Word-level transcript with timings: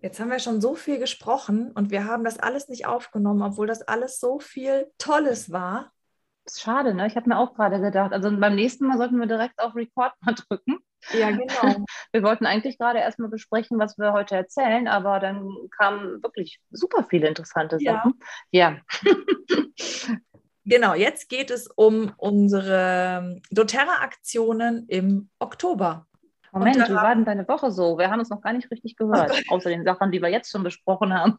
Jetzt 0.00 0.20
haben 0.20 0.30
wir 0.30 0.38
schon 0.38 0.60
so 0.60 0.74
viel 0.74 0.98
gesprochen 0.98 1.72
und 1.72 1.90
wir 1.90 2.04
haben 2.04 2.22
das 2.22 2.38
alles 2.38 2.68
nicht 2.68 2.86
aufgenommen, 2.86 3.42
obwohl 3.42 3.66
das 3.66 3.82
alles 3.82 4.20
so 4.20 4.38
viel 4.38 4.90
Tolles 4.98 5.50
war. 5.50 5.92
Schade, 6.48 6.94
ne? 6.94 7.06
Ich 7.06 7.16
habe 7.16 7.28
mir 7.28 7.38
auch 7.38 7.54
gerade 7.54 7.80
gedacht, 7.80 8.12
also 8.12 8.30
beim 8.30 8.54
nächsten 8.54 8.86
Mal 8.86 8.96
sollten 8.96 9.18
wir 9.18 9.26
direkt 9.26 9.58
auf 9.60 9.74
Record 9.74 10.12
mal 10.20 10.34
drücken. 10.48 10.78
Ja, 11.12 11.30
genau. 11.30 11.84
Wir 12.12 12.22
wollten 12.22 12.44
eigentlich 12.44 12.76
gerade 12.78 12.98
erstmal 12.98 13.28
besprechen, 13.28 13.78
was 13.78 13.98
wir 13.98 14.12
heute 14.12 14.34
erzählen, 14.34 14.88
aber 14.88 15.20
dann 15.20 15.48
kamen 15.78 16.22
wirklich 16.24 16.60
super 16.70 17.04
viele 17.08 17.28
interessante 17.28 17.78
Sachen. 17.78 18.14
Ja. 18.50 18.80
ja. 19.04 19.12
genau, 20.64 20.94
jetzt 20.94 21.28
geht 21.28 21.50
es 21.50 21.68
um 21.68 22.12
unsere 22.16 23.40
doTERRA-Aktionen 23.50 24.86
im 24.88 25.30
Oktober. 25.38 26.08
Moment, 26.52 26.76
wie 26.88 26.94
war 26.94 27.14
denn 27.14 27.24
deine 27.24 27.46
Woche 27.48 27.70
so? 27.70 27.98
Wir 27.98 28.10
haben 28.10 28.20
es 28.20 28.30
noch 28.30 28.40
gar 28.40 28.52
nicht 28.52 28.70
richtig 28.70 28.96
gehört, 28.96 29.32
oh 29.50 29.54
außer 29.54 29.70
den 29.70 29.84
Sachen, 29.84 30.10
die 30.12 30.22
wir 30.22 30.28
jetzt 30.28 30.50
schon 30.50 30.62
besprochen 30.62 31.12
haben. 31.12 31.38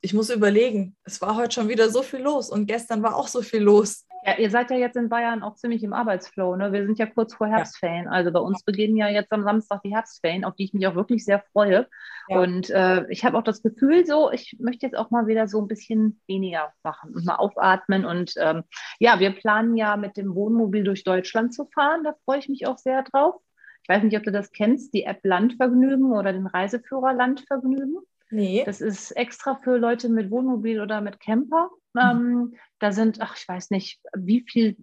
Ich 0.00 0.14
muss 0.14 0.30
überlegen, 0.30 0.94
es 1.04 1.20
war 1.20 1.36
heute 1.36 1.52
schon 1.52 1.68
wieder 1.68 1.88
so 1.88 2.02
viel 2.02 2.20
los 2.20 2.50
und 2.50 2.66
gestern 2.66 3.02
war 3.02 3.16
auch 3.16 3.28
so 3.28 3.42
viel 3.42 3.62
los. 3.62 4.06
Ja, 4.26 4.36
ihr 4.38 4.50
seid 4.50 4.70
ja 4.72 4.76
jetzt 4.76 4.96
in 4.96 5.08
Bayern 5.08 5.44
auch 5.44 5.54
ziemlich 5.54 5.84
im 5.84 5.92
Arbeitsflow. 5.92 6.56
Ne? 6.56 6.72
Wir 6.72 6.84
sind 6.84 6.98
ja 6.98 7.06
kurz 7.06 7.34
vor 7.34 7.46
Herbstferien. 7.46 8.06
Ja. 8.06 8.10
Also 8.10 8.32
bei 8.32 8.40
uns 8.40 8.64
beginnen 8.64 8.96
ja 8.96 9.08
jetzt 9.08 9.32
am 9.32 9.44
Samstag 9.44 9.82
die 9.84 9.94
Herbstferien, 9.94 10.44
auf 10.44 10.56
die 10.56 10.64
ich 10.64 10.74
mich 10.74 10.86
auch 10.88 10.96
wirklich 10.96 11.24
sehr 11.24 11.44
freue. 11.52 11.86
Ja. 12.28 12.40
Und 12.40 12.68
äh, 12.70 13.06
ich 13.08 13.24
habe 13.24 13.38
auch 13.38 13.44
das 13.44 13.62
Gefühl, 13.62 14.04
so, 14.04 14.32
ich 14.32 14.56
möchte 14.58 14.84
jetzt 14.84 14.96
auch 14.96 15.10
mal 15.10 15.28
wieder 15.28 15.46
so 15.46 15.60
ein 15.60 15.68
bisschen 15.68 16.20
weniger 16.26 16.72
machen 16.82 17.14
und 17.14 17.24
mal 17.24 17.36
aufatmen. 17.36 18.04
Und 18.04 18.34
ähm, 18.38 18.64
ja, 18.98 19.20
wir 19.20 19.30
planen 19.30 19.76
ja 19.76 19.96
mit 19.96 20.16
dem 20.16 20.34
Wohnmobil 20.34 20.82
durch 20.82 21.04
Deutschland 21.04 21.54
zu 21.54 21.66
fahren. 21.66 22.02
Da 22.02 22.14
freue 22.24 22.40
ich 22.40 22.48
mich 22.48 22.66
auch 22.66 22.78
sehr 22.78 23.04
drauf. 23.04 23.36
Ich 23.86 23.94
weiß 23.94 24.02
nicht, 24.02 24.16
ob 24.16 24.24
du 24.24 24.32
das 24.32 24.50
kennst, 24.50 24.92
die 24.94 25.04
App 25.04 25.20
Landvergnügen 25.22 26.10
oder 26.10 26.32
den 26.32 26.48
Reiseführer 26.48 27.12
Landvergnügen. 27.12 27.98
Nee. 28.30 28.64
Das 28.66 28.80
ist 28.80 29.12
extra 29.12 29.54
für 29.62 29.76
Leute 29.76 30.08
mit 30.08 30.32
Wohnmobil 30.32 30.80
oder 30.80 31.00
mit 31.00 31.20
Camper. 31.20 31.70
Mhm. 31.94 32.00
Ähm, 32.02 32.54
da 32.80 32.90
sind, 32.90 33.20
ach, 33.20 33.36
ich 33.36 33.46
weiß 33.46 33.70
nicht, 33.70 34.00
wie 34.16 34.40
viel, 34.40 34.76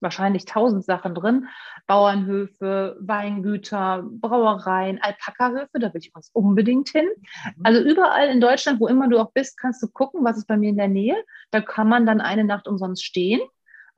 wahrscheinlich 0.00 0.44
tausend 0.44 0.84
Sachen 0.84 1.14
drin. 1.14 1.48
Bauernhöfe, 1.86 2.98
Weingüter, 3.00 4.04
Brauereien, 4.04 5.00
Alpakahöfe, 5.00 5.78
da 5.78 5.94
will 5.94 6.02
ich 6.02 6.14
uns 6.14 6.28
unbedingt 6.34 6.90
hin. 6.90 7.08
Mhm. 7.56 7.62
Also 7.64 7.80
überall 7.80 8.28
in 8.28 8.42
Deutschland, 8.42 8.78
wo 8.78 8.88
immer 8.88 9.08
du 9.08 9.18
auch 9.18 9.32
bist, 9.32 9.56
kannst 9.56 9.82
du 9.82 9.88
gucken, 9.88 10.22
was 10.22 10.36
ist 10.36 10.46
bei 10.46 10.58
mir 10.58 10.68
in 10.68 10.76
der 10.76 10.88
Nähe. 10.88 11.16
Da 11.50 11.62
kann 11.62 11.88
man 11.88 12.04
dann 12.04 12.20
eine 12.20 12.44
Nacht 12.44 12.68
umsonst 12.68 13.06
stehen. 13.06 13.40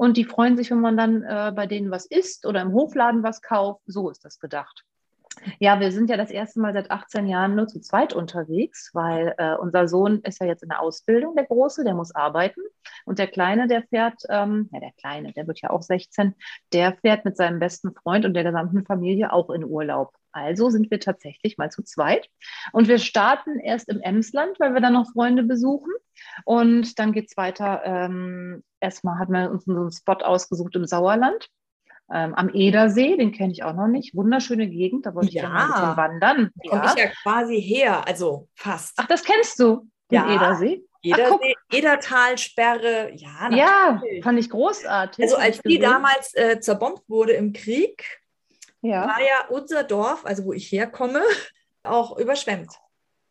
Und 0.02 0.16
die 0.16 0.24
freuen 0.24 0.56
sich, 0.56 0.72
wenn 0.72 0.80
man 0.80 0.96
dann 0.96 1.22
äh, 1.22 1.52
bei 1.54 1.68
denen 1.68 1.92
was 1.92 2.06
isst 2.06 2.44
oder 2.44 2.60
im 2.60 2.72
Hofladen 2.72 3.22
was 3.22 3.40
kauft. 3.40 3.82
So 3.86 4.10
ist 4.10 4.24
das 4.24 4.40
gedacht. 4.40 4.84
Ja, 5.60 5.78
wir 5.78 5.92
sind 5.92 6.10
ja 6.10 6.16
das 6.16 6.32
erste 6.32 6.58
Mal 6.58 6.72
seit 6.72 6.90
18 6.90 7.28
Jahren 7.28 7.54
nur 7.54 7.68
zu 7.68 7.80
zweit 7.80 8.12
unterwegs, 8.12 8.90
weil 8.94 9.32
äh, 9.38 9.54
unser 9.54 9.86
Sohn 9.86 10.18
ist 10.22 10.40
ja 10.40 10.48
jetzt 10.48 10.64
in 10.64 10.70
der 10.70 10.80
Ausbildung, 10.80 11.36
der 11.36 11.46
Große, 11.46 11.84
der 11.84 11.94
muss 11.94 12.12
arbeiten. 12.12 12.62
Und 13.04 13.20
der 13.20 13.28
Kleine, 13.28 13.68
der 13.68 13.84
fährt, 13.84 14.24
ähm, 14.28 14.68
ja, 14.72 14.80
der 14.80 14.90
Kleine, 14.98 15.32
der 15.34 15.46
wird 15.46 15.60
ja 15.60 15.70
auch 15.70 15.82
16, 15.82 16.34
der 16.72 16.96
fährt 16.96 17.24
mit 17.24 17.36
seinem 17.36 17.60
besten 17.60 17.94
Freund 17.94 18.24
und 18.24 18.34
der 18.34 18.42
gesamten 18.42 18.84
Familie 18.84 19.32
auch 19.32 19.50
in 19.50 19.64
Urlaub. 19.64 20.16
Also 20.32 20.68
sind 20.68 20.90
wir 20.90 20.98
tatsächlich 20.98 21.58
mal 21.58 21.70
zu 21.70 21.84
zweit. 21.84 22.28
Und 22.72 22.88
wir 22.88 22.98
starten 22.98 23.60
erst 23.60 23.88
im 23.88 24.00
Emsland, 24.00 24.58
weil 24.58 24.74
wir 24.74 24.80
dann 24.80 24.94
noch 24.94 25.12
Freunde 25.12 25.44
besuchen. 25.44 25.92
Und 26.44 26.98
dann 26.98 27.12
geht 27.12 27.28
es 27.28 27.36
weiter. 27.36 27.82
Ähm, 27.84 28.64
erstmal 28.82 29.18
hat 29.18 29.28
man 29.28 29.48
uns 29.48 29.68
einen 29.68 29.90
Spot 29.90 30.14
ausgesucht 30.14 30.74
im 30.76 30.86
Sauerland. 30.86 31.48
Ähm, 32.12 32.34
am 32.34 32.50
Edersee, 32.52 33.16
den 33.16 33.32
kenne 33.32 33.52
ich 33.52 33.62
auch 33.62 33.72
noch 33.72 33.86
nicht. 33.86 34.14
Wunderschöne 34.14 34.68
Gegend, 34.68 35.06
da 35.06 35.14
wollte 35.14 35.28
ich 35.28 35.34
ja 35.34 35.48
mal 35.48 35.64
ein 35.64 35.72
bisschen 35.72 35.96
wandern. 35.96 36.50
Da 36.56 36.70
komme 36.70 36.92
ich 36.94 37.02
ja 37.02 37.10
quasi 37.22 37.60
her, 37.60 38.06
also 38.06 38.48
fast. 38.54 38.94
Ach, 38.98 39.06
das 39.06 39.24
kennst 39.24 39.58
du, 39.58 39.88
den 40.10 40.16
ja. 40.16 40.34
Edersee? 40.34 40.82
Edersee, 41.02 41.54
Edertalsperre, 41.70 43.12
ja. 43.14 43.48
Natürlich. 43.48 43.58
Ja, 43.58 44.02
fand 44.22 44.38
ich 44.38 44.50
großartig. 44.50 45.24
Also 45.24 45.36
als 45.36 45.60
die 45.62 45.78
damals 45.78 46.34
äh, 46.34 46.60
zerbombt 46.60 47.08
wurde 47.08 47.32
im 47.32 47.52
Krieg, 47.52 48.20
ja. 48.82 49.06
war 49.06 49.20
ja 49.20 49.48
unser 49.48 49.82
Dorf, 49.82 50.24
also 50.24 50.44
wo 50.44 50.52
ich 50.52 50.70
herkomme, 50.70 51.22
auch 51.82 52.18
überschwemmt. 52.18 52.72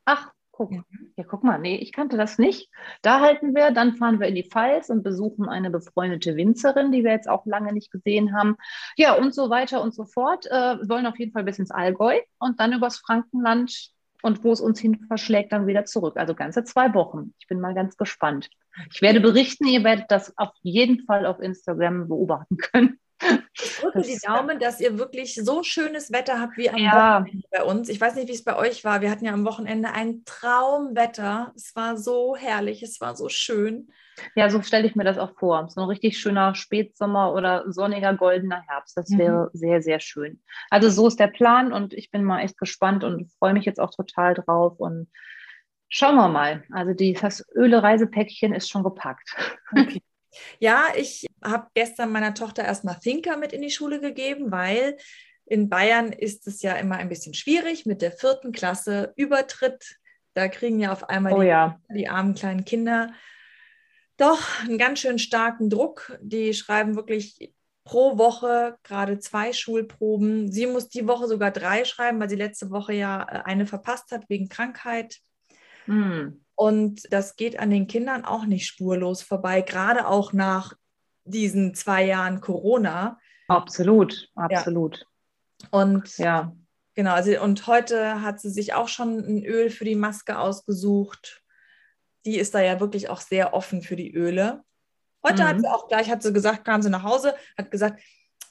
Ach, 0.05 0.31
guck. 0.51 0.71
Ja, 1.21 1.27
guck 1.29 1.43
mal, 1.43 1.59
nee, 1.59 1.75
ich 1.75 1.91
kannte 1.91 2.17
das 2.17 2.39
nicht. 2.39 2.67
Da 3.03 3.19
halten 3.19 3.53
wir, 3.53 3.69
dann 3.69 3.93
fahren 3.93 4.19
wir 4.19 4.27
in 4.27 4.33
die 4.33 4.49
Pfalz 4.49 4.89
und 4.89 5.03
besuchen 5.03 5.47
eine 5.47 5.69
befreundete 5.69 6.35
Winzerin, 6.35 6.91
die 6.91 7.03
wir 7.03 7.11
jetzt 7.11 7.29
auch 7.29 7.45
lange 7.45 7.73
nicht 7.73 7.91
gesehen 7.91 8.35
haben. 8.35 8.55
Ja, 8.97 9.13
und 9.13 9.35
so 9.35 9.51
weiter 9.51 9.83
und 9.83 9.93
so 9.93 10.05
fort. 10.05 10.47
Äh, 10.47 10.79
wir 10.79 10.89
wollen 10.89 11.05
auf 11.05 11.19
jeden 11.19 11.31
Fall 11.31 11.43
bis 11.43 11.59
ins 11.59 11.69
Allgäu 11.69 12.17
und 12.39 12.59
dann 12.59 12.73
übers 12.73 12.97
Frankenland 12.97 13.91
und 14.23 14.43
wo 14.43 14.51
es 14.51 14.61
uns 14.61 14.79
hin 14.79 14.99
verschlägt, 15.05 15.51
dann 15.51 15.67
wieder 15.67 15.85
zurück. 15.85 16.17
Also 16.17 16.33
ganze 16.33 16.63
zwei 16.63 16.91
Wochen. 16.95 17.35
Ich 17.37 17.45
bin 17.45 17.59
mal 17.59 17.75
ganz 17.75 17.97
gespannt. 17.97 18.49
Ich 18.91 19.03
werde 19.03 19.19
berichten, 19.19 19.67
ihr 19.67 19.83
werdet 19.83 20.05
das 20.09 20.35
auf 20.39 20.53
jeden 20.63 21.05
Fall 21.05 21.27
auf 21.27 21.39
Instagram 21.39 22.07
beobachten 22.07 22.57
können. 22.57 22.99
Ich 23.53 23.77
drücke 23.77 24.01
die 24.01 24.17
Daumen, 24.23 24.59
dass 24.59 24.79
ihr 24.79 24.97
wirklich 24.97 25.35
so 25.35 25.63
schönes 25.63 26.11
Wetter 26.11 26.39
habt 26.39 26.57
wie 26.57 26.69
am 26.69 26.77
ja. 26.77 27.19
Wochenende 27.19 27.47
bei 27.51 27.63
uns. 27.63 27.89
Ich 27.89 27.99
weiß 27.99 28.15
nicht, 28.15 28.27
wie 28.27 28.33
es 28.33 28.43
bei 28.43 28.55
euch 28.55 28.83
war. 28.83 29.01
Wir 29.01 29.11
hatten 29.11 29.25
ja 29.25 29.33
am 29.33 29.45
Wochenende 29.45 29.91
ein 29.91 30.23
Traumwetter. 30.25 31.51
Es 31.55 31.75
war 31.75 31.97
so 31.97 32.35
herrlich, 32.35 32.81
es 32.83 33.01
war 33.01 33.15
so 33.15 33.29
schön. 33.29 33.89
Ja, 34.35 34.49
so 34.49 34.61
stelle 34.61 34.87
ich 34.87 34.95
mir 34.95 35.03
das 35.03 35.17
auch 35.17 35.37
vor. 35.37 35.67
So 35.69 35.81
ein 35.81 35.87
richtig 35.87 36.19
schöner 36.19 36.55
Spätsommer 36.55 37.33
oder 37.33 37.71
sonniger 37.71 38.15
goldener 38.15 38.61
Herbst. 38.67 38.97
Das 38.97 39.09
wäre 39.17 39.49
mhm. 39.53 39.57
sehr, 39.57 39.81
sehr 39.81 39.99
schön. 39.99 40.41
Also 40.69 40.89
so 40.89 41.07
ist 41.07 41.19
der 41.19 41.27
Plan 41.27 41.73
und 41.73 41.93
ich 41.93 42.11
bin 42.11 42.23
mal 42.23 42.41
echt 42.41 42.57
gespannt 42.57 43.03
und 43.03 43.31
freue 43.39 43.53
mich 43.53 43.65
jetzt 43.65 43.79
auch 43.79 43.91
total 43.91 44.33
drauf 44.33 44.79
und 44.79 45.09
schauen 45.89 46.15
wir 46.15 46.29
mal. 46.29 46.63
Also 46.71 46.93
das 46.93 47.45
Öle-Reisepäckchen 47.55 48.53
ist 48.53 48.69
schon 48.69 48.83
gepackt. 48.83 49.35
Okay. 49.71 50.01
Ja, 50.59 50.85
ich 50.95 51.27
habe 51.43 51.67
gestern 51.73 52.11
meiner 52.11 52.33
Tochter 52.33 52.63
erstmal 52.63 52.99
Thinker 52.99 53.37
mit 53.37 53.53
in 53.53 53.61
die 53.61 53.71
Schule 53.71 53.99
gegeben, 53.99 54.51
weil 54.51 54.97
in 55.45 55.69
Bayern 55.69 56.13
ist 56.13 56.47
es 56.47 56.61
ja 56.61 56.73
immer 56.73 56.95
ein 56.95 57.09
bisschen 57.09 57.33
schwierig 57.33 57.85
mit 57.85 58.01
der 58.01 58.11
vierten 58.11 58.51
Klasse 58.51 59.13
Übertritt. 59.15 59.97
Da 60.33 60.47
kriegen 60.47 60.79
ja 60.79 60.91
auf 60.91 61.09
einmal 61.09 61.33
oh, 61.33 61.41
die, 61.41 61.47
ja. 61.47 61.79
die 61.93 62.07
armen 62.07 62.35
kleinen 62.35 62.63
Kinder 62.63 63.11
doch 64.17 64.61
einen 64.61 64.77
ganz 64.77 64.99
schön 64.99 65.19
starken 65.19 65.69
Druck. 65.69 66.17
Die 66.21 66.53
schreiben 66.53 66.95
wirklich 66.95 67.53
pro 67.83 68.17
Woche 68.17 68.77
gerade 68.83 69.19
zwei 69.19 69.51
Schulproben. 69.51 70.51
Sie 70.51 70.67
muss 70.67 70.89
die 70.89 71.07
Woche 71.07 71.27
sogar 71.27 71.51
drei 71.51 71.85
schreiben, 71.85 72.19
weil 72.19 72.29
sie 72.29 72.35
letzte 72.35 72.69
Woche 72.69 72.93
ja 72.93 73.23
äh, 73.23 73.41
eine 73.45 73.65
verpasst 73.65 74.11
hat 74.11 74.29
wegen 74.29 74.47
Krankheit. 74.47 75.17
Hm. 75.85 76.45
Und 76.55 77.11
das 77.11 77.35
geht 77.35 77.59
an 77.59 77.71
den 77.71 77.87
Kindern 77.87 78.23
auch 78.23 78.45
nicht 78.45 78.67
spurlos 78.67 79.23
vorbei, 79.23 79.61
gerade 79.61 80.07
auch 80.07 80.31
nach 80.31 80.75
diesen 81.31 81.73
zwei 81.73 82.05
Jahren 82.05 82.41
Corona. 82.41 83.19
Absolut, 83.47 84.29
absolut. 84.35 84.99
Ja. 84.99 85.67
Und 85.71 86.17
ja, 86.17 86.55
genau, 86.95 87.13
also, 87.13 87.41
und 87.41 87.67
heute 87.67 88.21
hat 88.21 88.39
sie 88.39 88.49
sich 88.49 88.73
auch 88.73 88.87
schon 88.87 89.19
ein 89.19 89.43
Öl 89.43 89.69
für 89.69 89.85
die 89.85 89.95
Maske 89.95 90.37
ausgesucht. 90.39 91.43
Die 92.25 92.37
ist 92.37 92.53
da 92.53 92.61
ja 92.61 92.79
wirklich 92.79 93.09
auch 93.09 93.21
sehr 93.21 93.53
offen 93.53 93.81
für 93.81 93.95
die 93.95 94.13
Öle. 94.13 94.63
Heute 95.25 95.43
mhm. 95.43 95.47
hat 95.47 95.59
sie 95.59 95.67
auch 95.67 95.87
gleich, 95.87 96.09
hat 96.09 96.23
sie 96.23 96.33
gesagt, 96.33 96.65
kam 96.65 96.81
sie 96.81 96.89
nach 96.89 97.03
Hause, 97.03 97.35
hat 97.57 97.71
gesagt, 97.71 98.01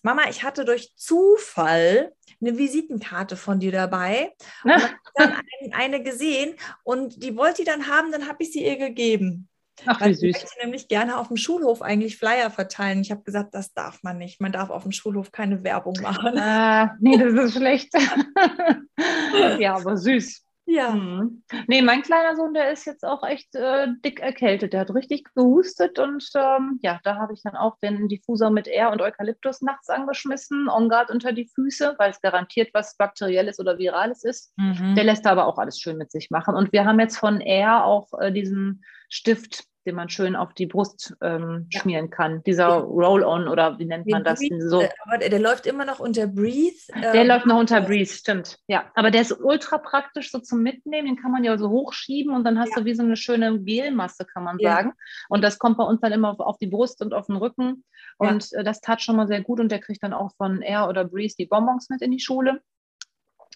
Mama, 0.03 0.23
ich 0.31 0.43
hatte 0.43 0.65
durch 0.65 0.95
Zufall 0.97 2.15
eine 2.41 2.57
Visitenkarte 2.57 3.37
von 3.37 3.61
dir 3.61 3.73
dabei. 3.73 4.35
Und 4.65 4.73
dann 5.15 5.35
ein, 5.35 5.73
eine 5.73 6.03
gesehen 6.03 6.55
und 6.85 7.23
die 7.23 7.37
wollte 7.37 7.63
die 7.63 7.65
dann 7.65 7.89
haben, 7.89 8.13
dann 8.13 8.29
habe 8.29 8.43
ich 8.43 8.53
sie 8.53 8.65
ihr 8.65 8.77
gegeben. 8.77 9.50
Ach, 9.87 10.01
wie 10.01 10.15
süß. 10.15 10.37
Ich 10.37 10.43
möchte 10.43 10.59
nämlich 10.63 10.89
gerne 10.89 11.19
auf 11.19 11.29
dem 11.29 11.37
Schulhof 11.37 11.83
eigentlich 11.83 12.19
Flyer 12.19 12.51
verteilen. 12.51 13.01
Ich 13.01 13.11
habe 13.11 13.23
gesagt, 13.23 13.55
das 13.55 13.73
darf 13.73 14.03
man 14.03 14.19
nicht. 14.19 14.41
Man 14.41 14.53
darf 14.53 14.71
auf 14.71 14.83
dem 14.83 14.93
Schulhof 14.93 15.33
keine 15.33 15.65
Werbung 15.65 15.97
machen. 16.03 16.37
Äh, 16.37 16.89
nee, 17.01 17.17
das 17.17 17.33
ist 17.33 17.57
schlecht. 17.57 17.93
ja, 19.59 19.77
aber 19.77 19.97
süß. 19.97 20.45
Ja. 20.71 20.91
Mhm. 20.93 21.43
Nee, 21.67 21.83
mein 21.83 22.03
kleiner 22.03 22.37
Sohn, 22.37 22.55
der 22.55 22.71
ist 22.71 22.85
jetzt 22.85 23.05
auch 23.05 23.25
echt 23.25 23.57
äh, 23.57 23.89
dick 24.05 24.21
erkältet. 24.21 24.73
Der 24.73 24.81
hat 24.81 24.95
richtig 24.95 25.25
gehustet 25.35 25.99
und 25.99 26.25
ähm, 26.37 26.79
ja, 26.83 27.01
da 27.03 27.17
habe 27.17 27.33
ich 27.33 27.43
dann 27.43 27.57
auch 27.57 27.77
den 27.81 28.07
Diffuser 28.09 28.51
mit 28.51 28.69
R 28.69 28.93
und 28.93 29.03
Eukalyptus 29.03 29.63
nachts 29.63 29.89
angeschmissen, 29.89 30.69
OnGuard 30.69 31.11
unter 31.11 31.33
die 31.33 31.51
Füße, 31.53 31.97
weil 31.99 32.13
es 32.13 32.21
garantiert 32.21 32.71
was 32.73 32.97
Bakterielles 32.97 33.59
oder 33.59 33.79
Virales 33.79 34.23
ist. 34.23 34.53
Mhm. 34.59 34.95
Der 34.95 35.03
lässt 35.03 35.27
aber 35.27 35.47
auch 35.47 35.59
alles 35.59 35.81
schön 35.81 35.97
mit 35.97 36.13
sich 36.13 36.31
machen. 36.31 36.55
Und 36.55 36.73
wir 36.73 36.85
haben 36.85 37.01
jetzt 37.01 37.17
von 37.17 37.41
R 37.41 37.85
auch 37.85 38.13
äh, 38.21 38.31
diesen 38.31 38.85
Stift 39.09 39.65
den 39.87 39.95
man 39.95 40.09
schön 40.09 40.37
auf 40.37 40.53
die 40.53 40.67
Brust 40.67 41.17
ähm, 41.23 41.67
ja. 41.71 41.81
schmieren 41.81 42.11
kann. 42.11 42.43
Dieser 42.43 42.69
ja. 42.69 42.79
Roll-On 42.79 43.49
oder 43.49 43.79
wie 43.79 43.87
nennt 43.87 44.07
man 44.09 44.25
das? 44.25 44.41
so. 44.59 44.83
Aber 45.07 45.19
der, 45.19 45.31
der, 45.31 45.39
läuft 45.39 45.67
immer 45.67 45.85
noch 45.85 46.01
unter 46.01 46.27
Breathe. 46.27 46.77
Der 46.95 47.15
ähm, 47.15 47.29
läuft 47.29 47.47
noch 47.47 47.59
unter 47.59 47.81
Breathe, 47.81 48.11
stimmt. 48.11 48.59
Ja, 48.67 48.91
aber 48.95 49.11
der 49.11 49.23
ist 49.23 49.33
ultra 49.33 49.79
praktisch 49.79 50.31
so 50.31 50.39
zum 50.39 50.63
Mitnehmen. 50.63 51.09
Den 51.09 51.17
kann 51.17 51.33
man 51.33 51.45
ja 51.45 51.57
so 51.57 51.71
hochschieben 51.71 52.35
und 52.35 52.45
dann 52.45 52.59
hast 52.59 52.71
ja. 52.71 52.81
du 52.81 52.85
wie 52.85 52.95
so 52.95 53.03
eine 53.03 53.17
schöne 53.17 53.61
Gelmasse, 53.61 54.27
kann 54.27 54.45
man 54.45 54.59
sagen. 54.59 54.93
Und 55.29 55.43
das 55.43 55.59
kommt 55.59 55.79
bei 55.79 55.85
uns 55.85 56.01
dann 56.01 56.13
immer 56.13 56.31
auf, 56.31 56.41
auf 56.41 56.59
die 56.59 56.67
Brust 56.67 57.01
und 57.03 57.15
auf 57.15 57.27
den 57.27 57.37
Rücken. 57.37 57.85
Und 58.19 58.53
äh, 58.53 58.63
das 58.63 58.81
tat 58.81 59.01
schon 59.01 59.17
mal 59.17 59.29
sehr 59.29 59.41
gut 59.41 59.61
und 59.61 59.73
der 59.73 59.81
kriegt 59.81 60.03
dann 60.03 60.13
auch 60.13 60.33
von 60.37 60.61
Air 60.61 60.89
oder 60.89 61.05
Breeze 61.05 61.37
die 61.39 61.47
Bonbons 61.47 61.89
mit 61.89 62.03
in 62.03 62.11
die 62.11 62.21
Schule. 62.21 62.61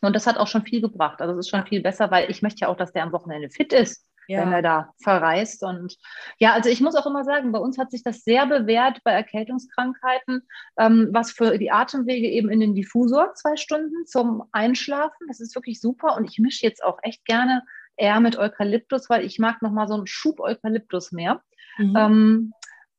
Und 0.01 0.17
das 0.17 0.27
hat 0.27 0.39
auch 0.39 0.49
schon 0.49 0.65
viel 0.65 0.81
gebracht. 0.81 1.21
Also 1.21 1.35
es 1.35 1.47
ist 1.47 1.51
schon 1.51 1.67
viel 1.67 1.83
besser, 1.83 2.11
weil 2.11 2.31
ich 2.31 2.43
möchte 2.43 2.63
ja 2.63 2.69
auch, 2.69 2.77
dass 2.77 2.93
der 2.93 3.03
am 3.03 3.13
Wochenende 3.13 3.51
fit 3.51 3.73
ist 3.73 4.09
ja. 4.29 4.41
wenn 4.41 4.53
er 4.53 4.63
da 4.63 4.93
verreist. 5.03 5.63
Und 5.63 5.97
ja, 6.39 6.53
also 6.53 6.69
ich 6.69 6.81
muss 6.81 6.95
auch 6.95 7.07
immer 7.07 7.25
sagen, 7.25 7.53
bei 7.53 7.59
uns 7.59 7.79
hat 7.79 7.91
sich 7.91 8.03
das 8.03 8.23
sehr 8.23 8.47
bewährt 8.47 9.01
bei 9.05 9.13
Erkältungskrankheiten, 9.13 10.43
ähm, 10.79 11.09
was 11.13 11.33
für 11.33 11.59
die 11.59 11.71
Atemwege 11.71 12.29
eben 12.29 12.51
in 12.51 12.61
den 12.61 12.75
Diffusor 12.75 13.35
zwei 13.35 13.57
Stunden 13.57 14.07
zum 14.07 14.45
Einschlafen. 14.53 15.27
Das 15.29 15.41
ist 15.41 15.55
wirklich 15.55 15.81
super. 15.81 16.17
Und 16.17 16.31
ich 16.31 16.39
mische 16.39 16.67
jetzt 16.67 16.83
auch 16.83 16.99
echt 17.03 17.25
gerne 17.25 17.63
eher 17.97 18.21
mit 18.21 18.37
Eukalyptus, 18.37 19.09
weil 19.09 19.25
ich 19.25 19.39
mag 19.39 19.63
nochmal 19.63 19.89
so 19.89 19.95
einen 19.95 20.07
Schub 20.07 20.41
Eukalyptus 20.41 21.13
mehr. 21.13 21.43
Mhm. 21.79 21.97
Ähm, 21.97 22.53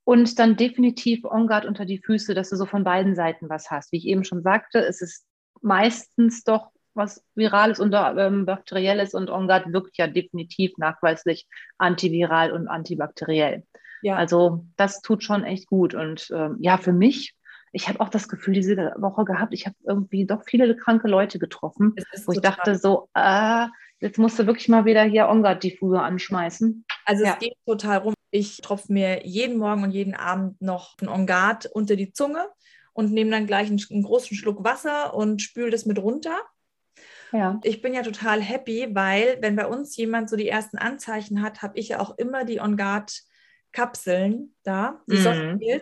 und 0.04 0.38
dann 0.38 0.56
definitiv 0.56 1.26
OnGuard 1.26 1.66
unter 1.66 1.86
die 1.86 1.98
Füße, 1.98 2.36
dass 2.36 2.52
du 2.52 2.56
so 2.56 2.66
von 2.66 2.84
beiden 2.84 3.16
Seiten 3.16 3.50
was 3.50 3.72
hast. 3.72 3.92
Wie 3.92 3.98
ich 3.98 4.06
eben 4.06 4.24
schon 4.24 4.44
sagte, 4.44 4.80
es 4.80 5.02
ist 5.02 5.26
meistens 5.62 6.44
doch 6.44 6.70
was 6.96 7.24
Virales 7.36 7.80
und 7.80 7.94
ähm, 7.94 8.46
Bakterielles 8.46 9.14
und 9.14 9.30
OnGuard 9.30 9.72
wirkt 9.74 9.98
ja 9.98 10.08
definitiv 10.08 10.78
nachweislich 10.78 11.48
antiviral 11.78 12.52
und 12.52 12.68
antibakteriell. 12.68 13.64
Ja. 14.02 14.16
Also 14.16 14.66
das 14.78 15.02
tut 15.02 15.24
schon 15.24 15.44
echt 15.44 15.68
gut. 15.68 15.94
Und 15.94 16.30
ähm, 16.34 16.58
ja, 16.60 16.78
für 16.78 16.94
mich, 16.94 17.36
ich 17.72 17.90
habe 17.90 18.00
auch 18.00 18.10
das 18.10 18.28
Gefühl 18.28 18.54
diese 18.54 18.76
Woche 18.98 19.26
gehabt, 19.26 19.54
ich 19.54 19.66
habe 19.66 19.76
irgendwie 19.86 20.26
doch 20.26 20.44
viele 20.46 20.76
kranke 20.76 21.08
Leute 21.08 21.40
getroffen, 21.40 21.96
wo 22.26 22.32
ich 22.32 22.42
dachte 22.42 22.76
so, 22.76 23.10
äh, 23.14 23.66
jetzt 24.00 24.18
musst 24.18 24.38
du 24.40 24.46
wirklich 24.46 24.70
mal 24.70 24.86
wieder 24.86 25.04
hier 25.04 25.28
OnGuard-Diffuser 25.28 26.02
anschmeißen. 26.04 26.86
Also 27.06 27.26
ja. 27.26 27.34
es 27.34 27.40
geht 27.40 27.56
total 27.66 27.98
rum. 28.00 28.14
Ich 28.32 28.62
tropfe 28.62 28.92
mir 28.92 29.26
jeden 29.26 29.58
Morgen 29.58 29.84
und 29.84 29.92
jeden 29.92 30.14
Abend 30.14 30.62
noch 30.62 30.96
ein 31.02 31.08
OnGuard 31.08 31.68
unter 31.68 31.96
die 31.96 32.12
Zunge 32.12 32.48
und 32.94 33.12
nehme 33.12 33.32
dann 33.32 33.48
gleich 33.48 33.68
einen, 33.68 33.82
einen 33.90 34.04
großen 34.04 34.38
Schluck 34.38 34.64
Wasser 34.64 35.14
und 35.14 35.42
spüle 35.42 35.70
das 35.70 35.86
mit 35.86 36.00
runter. 36.00 36.38
Ja. 37.32 37.60
Ich 37.64 37.82
bin 37.82 37.94
ja 37.94 38.02
total 38.02 38.42
happy, 38.42 38.90
weil 38.94 39.38
wenn 39.42 39.56
bei 39.56 39.66
uns 39.66 39.96
jemand 39.98 40.30
so 40.30 40.36
die 40.36 40.48
ersten 40.48 40.78
Anzeichen 40.78 41.42
hat, 41.42 41.62
habe 41.62 41.78
ich 41.78 41.90
ja 41.90 42.00
auch 42.00 42.18
immer 42.18 42.46
die 42.46 42.60
On-Guard-Kapseln 42.60 44.54
da, 44.64 45.02
die 45.08 45.18
mhm. 45.18 45.82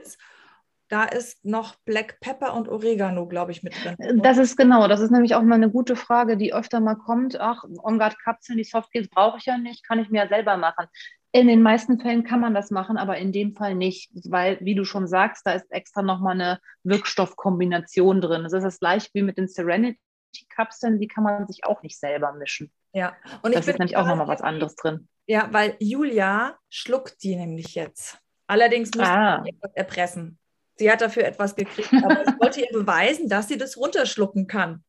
Da 0.89 1.05
ist 1.05 1.43
noch 1.43 1.75
Black 1.85 2.19
Pepper 2.19 2.53
und 2.53 2.69
Oregano, 2.69 3.27
glaube 3.27 3.51
ich, 3.51 3.63
mit 3.63 3.73
drin. 3.83 4.21
Das 4.21 4.37
ist 4.37 4.55
genau, 4.55 4.87
das 4.87 4.99
ist 4.99 5.09
nämlich 5.09 5.33
auch 5.33 5.41
mal 5.41 5.55
eine 5.55 5.71
gute 5.71 5.95
Frage, 5.95 6.37
die 6.37 6.53
öfter 6.53 6.81
mal 6.81 6.95
kommt. 6.95 7.39
Ach, 7.39 7.63
On-Guard-Kapseln, 7.63 8.57
die 8.57 8.63
Softgels 8.63 9.09
brauche 9.09 9.39
ich 9.39 9.45
ja 9.45 9.57
nicht, 9.57 9.83
kann 9.87 9.97
ich 9.97 10.09
mir 10.09 10.23
ja 10.23 10.27
selber 10.27 10.55
machen. 10.55 10.85
In 11.31 11.47
den 11.47 11.63
meisten 11.63 11.99
Fällen 11.99 12.23
kann 12.23 12.41
man 12.41 12.53
das 12.53 12.69
machen, 12.69 12.97
aber 12.97 13.17
in 13.17 13.31
dem 13.31 13.55
Fall 13.55 13.73
nicht, 13.73 14.11
weil, 14.29 14.59
wie 14.61 14.75
du 14.75 14.85
schon 14.85 15.07
sagst, 15.07 15.47
da 15.47 15.53
ist 15.53 15.71
extra 15.71 16.03
nochmal 16.03 16.33
eine 16.33 16.59
Wirkstoffkombination 16.83 18.21
drin. 18.21 18.43
Das 18.43 18.53
ist 18.53 18.63
das 18.63 18.79
gleiche 18.79 19.09
wie 19.13 19.23
mit 19.23 19.39
den 19.39 19.47
Serenity 19.47 19.99
Kapseln, 20.47 20.99
die 20.99 21.07
kann 21.07 21.23
man 21.23 21.47
sich 21.47 21.65
auch 21.65 21.81
nicht 21.81 21.99
selber 21.99 22.33
mischen. 22.33 22.71
Ja, 22.93 23.15
und 23.41 23.55
das 23.55 23.67
ist 23.67 23.79
nämlich 23.79 23.97
auch 23.97 24.05
nochmal 24.05 24.27
was 24.27 24.41
anderes 24.41 24.75
drin. 24.75 25.07
Ja, 25.25 25.47
weil 25.51 25.75
Julia 25.79 26.57
schluckt 26.69 27.23
die 27.23 27.35
nämlich 27.35 27.75
jetzt. 27.75 28.19
Allerdings 28.47 28.91
muss 28.95 29.07
ah. 29.07 29.41
sie 29.43 29.49
etwas 29.49 29.71
erpressen. 29.73 30.37
Sie 30.75 30.91
hat 30.91 31.01
dafür 31.01 31.25
etwas 31.25 31.55
gekriegt, 31.55 31.93
aber 31.93 32.21
ich 32.23 32.39
wollte 32.39 32.61
ihr 32.61 32.67
beweisen, 32.73 33.29
dass 33.29 33.47
sie 33.47 33.57
das 33.57 33.77
runterschlucken 33.77 34.47
kann. 34.47 34.83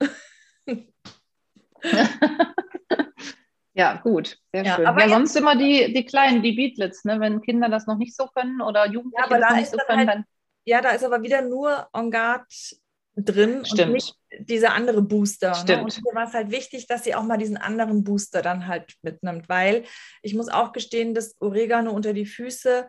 ja, 3.75 3.97
gut, 4.03 4.39
sehr 4.53 4.65
ja, 4.65 4.77
schön. 4.77 4.87
Aber 4.87 5.03
ja, 5.03 5.09
sonst 5.11 5.37
immer 5.37 5.57
die, 5.57 5.93
die 5.93 6.05
kleinen, 6.05 6.43
die 6.43 6.53
Beatlets, 6.53 7.05
ne? 7.05 7.21
wenn 7.21 7.43
Kinder 7.43 7.69
das 7.69 7.87
noch 7.87 7.99
nicht 7.99 8.17
so 8.17 8.27
können 8.29 8.61
oder 8.61 8.87
Jugendliche 8.87 9.31
ja, 9.31 9.39
das 9.39 9.51
noch 9.51 9.57
nicht 9.57 9.71
so 9.71 9.79
können, 9.87 9.99
halt, 9.99 10.09
dann. 10.09 10.25
Ja, 10.65 10.81
da 10.81 10.91
ist 10.91 11.05
aber 11.05 11.23
wieder 11.23 11.43
nur 11.43 11.87
On 11.93 12.11
Guard 12.11 12.47
drin 13.17 13.65
Stimmt. 13.65 13.81
und 13.81 13.93
nicht 13.93 14.15
dieser 14.39 14.75
andere 14.75 15.03
Booster. 15.03 15.55
Stimmt. 15.55 15.79
Ne? 15.79 15.85
Und 15.85 16.05
mir 16.05 16.15
war 16.15 16.27
es 16.27 16.35
halt 16.35 16.51
wichtig, 16.51 16.87
dass 16.87 17.05
sie 17.05 17.15
auch 17.15 17.23
mal 17.23 17.37
diesen 17.37 17.57
anderen 17.57 18.05
Booster 18.05 18.43
dann 18.43 18.67
halt 18.67 18.95
mitnimmt, 19.03 19.49
weil 19.49 19.85
ich 20.23 20.35
muss 20.35 20.49
auch 20.49 20.73
gestehen, 20.73 21.15
das 21.15 21.37
Oregano 21.41 21.93
unter 21.93 22.13
die 22.13 22.27
Füße 22.27 22.89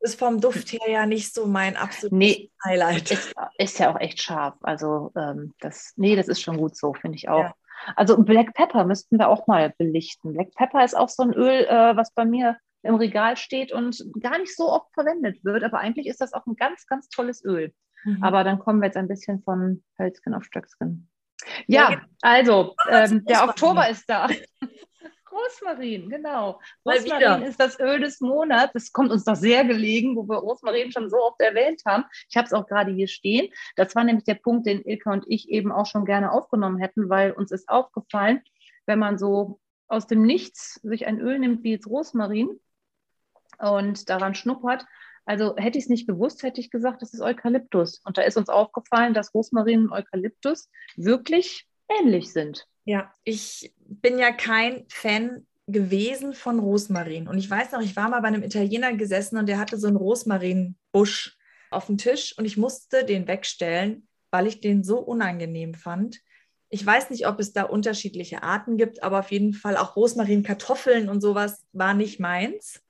ist 0.00 0.18
vom 0.18 0.40
Duft 0.40 0.72
her 0.72 0.88
ja 0.88 1.06
nicht 1.06 1.34
so 1.34 1.46
mein 1.46 1.76
absolutes 1.76 2.18
nee, 2.18 2.50
Highlight. 2.64 3.10
Ist, 3.10 3.34
ist, 3.58 3.78
ja 3.78 3.92
auch 3.92 4.00
echt 4.00 4.20
scharf. 4.20 4.54
Also 4.62 5.12
ähm, 5.14 5.52
das, 5.60 5.92
nee, 5.96 6.16
das 6.16 6.28
ist 6.28 6.40
schon 6.40 6.56
gut 6.56 6.76
so, 6.76 6.94
finde 6.94 7.16
ich 7.16 7.28
auch. 7.28 7.42
Ja. 7.42 7.54
Also 7.96 8.16
Black 8.18 8.54
Pepper 8.54 8.84
müssten 8.84 9.18
wir 9.18 9.28
auch 9.28 9.46
mal 9.46 9.74
belichten. 9.76 10.32
Black 10.32 10.54
Pepper 10.54 10.84
ist 10.84 10.96
auch 10.96 11.08
so 11.08 11.22
ein 11.22 11.34
Öl, 11.34 11.66
äh, 11.66 11.96
was 11.96 12.12
bei 12.12 12.24
mir 12.24 12.56
im 12.82 12.94
Regal 12.94 13.36
steht 13.36 13.72
und 13.72 14.02
gar 14.20 14.38
nicht 14.38 14.56
so 14.56 14.70
oft 14.70 14.92
verwendet 14.94 15.44
wird, 15.44 15.62
aber 15.64 15.78
eigentlich 15.78 16.06
ist 16.06 16.20
das 16.20 16.32
auch 16.32 16.46
ein 16.46 16.56
ganz, 16.56 16.86
ganz 16.86 17.08
tolles 17.08 17.44
Öl. 17.44 17.74
Mhm. 18.04 18.22
Aber 18.22 18.44
dann 18.44 18.58
kommen 18.58 18.80
wir 18.80 18.86
jetzt 18.86 18.96
ein 18.96 19.08
bisschen 19.08 19.42
von 19.42 19.82
Hölzgen 19.98 20.34
auf 20.34 20.44
Stöckskin. 20.44 21.08
Ja, 21.66 21.92
ja 21.92 22.00
also 22.22 22.74
ähm, 22.88 23.24
der 23.24 23.44
Oktober 23.44 23.88
ist 23.88 24.08
da. 24.08 24.28
Rosmarin, 25.30 26.10
genau. 26.10 26.60
Rosmarin 26.84 27.42
ist 27.42 27.60
das 27.60 27.78
Öl 27.78 28.00
des 28.00 28.20
Monats. 28.20 28.72
Das 28.72 28.92
kommt 28.92 29.10
uns 29.10 29.24
doch 29.24 29.36
sehr 29.36 29.64
gelegen, 29.64 30.16
wo 30.16 30.28
wir 30.28 30.38
Rosmarin 30.38 30.90
schon 30.92 31.08
so 31.08 31.18
oft 31.18 31.40
erwähnt 31.40 31.82
haben. 31.86 32.04
Ich 32.28 32.36
habe 32.36 32.46
es 32.46 32.52
auch 32.52 32.66
gerade 32.66 32.92
hier 32.92 33.08
stehen. 33.08 33.52
Das 33.76 33.94
war 33.94 34.04
nämlich 34.04 34.24
der 34.24 34.34
Punkt, 34.34 34.66
den 34.66 34.84
Ilka 34.84 35.12
und 35.12 35.24
ich 35.28 35.48
eben 35.48 35.72
auch 35.72 35.86
schon 35.86 36.04
gerne 36.04 36.32
aufgenommen 36.32 36.78
hätten, 36.78 37.08
weil 37.08 37.32
uns 37.32 37.52
ist 37.52 37.68
aufgefallen, 37.68 38.42
wenn 38.86 38.98
man 38.98 39.18
so 39.18 39.60
aus 39.88 40.06
dem 40.06 40.22
Nichts 40.22 40.74
sich 40.82 41.06
ein 41.06 41.20
Öl 41.20 41.38
nimmt 41.38 41.62
wie 41.62 41.72
jetzt 41.72 41.86
Rosmarin 41.86 42.60
und 43.58 44.08
daran 44.08 44.34
schnuppert, 44.34 44.84
also 45.24 45.54
hätte 45.56 45.78
ich 45.78 45.84
es 45.84 45.90
nicht 45.90 46.06
gewusst, 46.06 46.42
hätte 46.42 46.60
ich 46.60 46.70
gesagt, 46.70 47.02
das 47.02 47.14
ist 47.14 47.20
Eukalyptus. 47.20 48.00
Und 48.04 48.18
da 48.18 48.22
ist 48.22 48.36
uns 48.36 48.48
aufgefallen, 48.48 49.14
dass 49.14 49.34
Rosmarin 49.34 49.84
und 49.84 49.92
Eukalyptus 49.92 50.68
wirklich 50.96 51.66
ähnlich 51.88 52.32
sind. 52.32 52.66
Ja, 52.84 53.12
ich 53.24 53.72
bin 53.86 54.18
ja 54.18 54.32
kein 54.32 54.86
Fan 54.88 55.46
gewesen 55.66 56.34
von 56.34 56.58
Rosmarin. 56.58 57.28
Und 57.28 57.38
ich 57.38 57.48
weiß 57.48 57.72
noch, 57.72 57.80
ich 57.80 57.96
war 57.96 58.08
mal 58.08 58.20
bei 58.20 58.28
einem 58.28 58.42
Italiener 58.42 58.92
gesessen 58.94 59.38
und 59.38 59.46
der 59.46 59.58
hatte 59.58 59.78
so 59.78 59.86
einen 59.86 59.96
Rosmarinbusch 59.96 61.36
auf 61.70 61.86
dem 61.86 61.98
Tisch 61.98 62.36
und 62.36 62.44
ich 62.44 62.56
musste 62.56 63.04
den 63.04 63.28
wegstellen, 63.28 64.08
weil 64.30 64.46
ich 64.46 64.60
den 64.60 64.82
so 64.82 64.98
unangenehm 64.98 65.74
fand. 65.74 66.20
Ich 66.68 66.84
weiß 66.84 67.10
nicht, 67.10 67.26
ob 67.26 67.38
es 67.40 67.52
da 67.52 67.64
unterschiedliche 67.64 68.42
Arten 68.42 68.76
gibt, 68.76 69.02
aber 69.02 69.20
auf 69.20 69.30
jeden 69.30 69.52
Fall 69.52 69.76
auch 69.76 69.96
Rosmarin, 69.96 70.42
Kartoffeln 70.42 71.08
und 71.08 71.20
sowas 71.20 71.64
war 71.72 71.94
nicht 71.94 72.20
meins. 72.20 72.82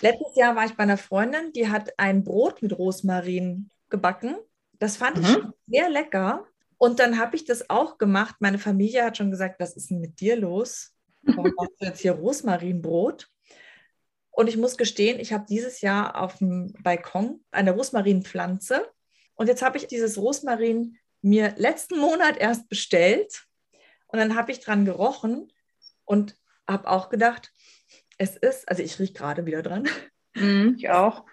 Letztes 0.00 0.36
Jahr 0.36 0.56
war 0.56 0.64
ich 0.64 0.74
bei 0.74 0.82
einer 0.82 0.98
Freundin, 0.98 1.52
die 1.52 1.68
hat 1.68 1.98
ein 1.98 2.24
Brot 2.24 2.62
mit 2.62 2.76
Rosmarin 2.76 3.70
gebacken. 3.88 4.36
Das 4.78 4.96
fand 4.96 5.18
mhm. 5.18 5.24
ich 5.24 5.38
sehr 5.74 5.88
lecker. 5.88 6.46
Und 6.78 6.98
dann 6.98 7.18
habe 7.18 7.36
ich 7.36 7.44
das 7.44 7.70
auch 7.70 7.98
gemacht. 7.98 8.36
Meine 8.40 8.58
Familie 8.58 9.04
hat 9.04 9.16
schon 9.16 9.30
gesagt, 9.30 9.60
was 9.60 9.76
ist 9.76 9.90
denn 9.90 10.00
mit 10.00 10.20
dir 10.20 10.36
los? 10.36 10.92
Warum 11.22 11.52
machst 11.56 11.80
du 11.80 11.86
jetzt 11.86 12.00
hier 12.00 12.12
Rosmarinbrot? 12.12 13.28
Und 14.30 14.48
ich 14.48 14.58
muss 14.58 14.76
gestehen, 14.76 15.18
ich 15.18 15.32
habe 15.32 15.46
dieses 15.48 15.80
Jahr 15.80 16.20
auf 16.20 16.38
dem 16.38 16.74
Balkon 16.82 17.42
eine 17.50 17.72
Rosmarinpflanze. 17.72 18.86
Und 19.34 19.46
jetzt 19.46 19.62
habe 19.62 19.78
ich 19.78 19.86
dieses 19.86 20.18
Rosmarin 20.18 20.98
mir 21.22 21.54
letzten 21.56 21.98
Monat 21.98 22.36
erst 22.36 22.68
bestellt. 22.68 23.46
Und 24.08 24.18
dann 24.18 24.36
habe 24.36 24.52
ich 24.52 24.60
dran 24.60 24.84
gerochen 24.84 25.50
und 26.04 26.36
habe 26.68 26.88
auch 26.88 27.08
gedacht, 27.08 27.50
es 28.18 28.36
ist, 28.36 28.68
also 28.68 28.82
ich 28.82 28.98
rieche 28.98 29.12
gerade 29.12 29.46
wieder 29.46 29.62
dran. 29.62 29.88
Mm, 30.34 30.74
ich 30.76 30.90
auch. 30.90 31.24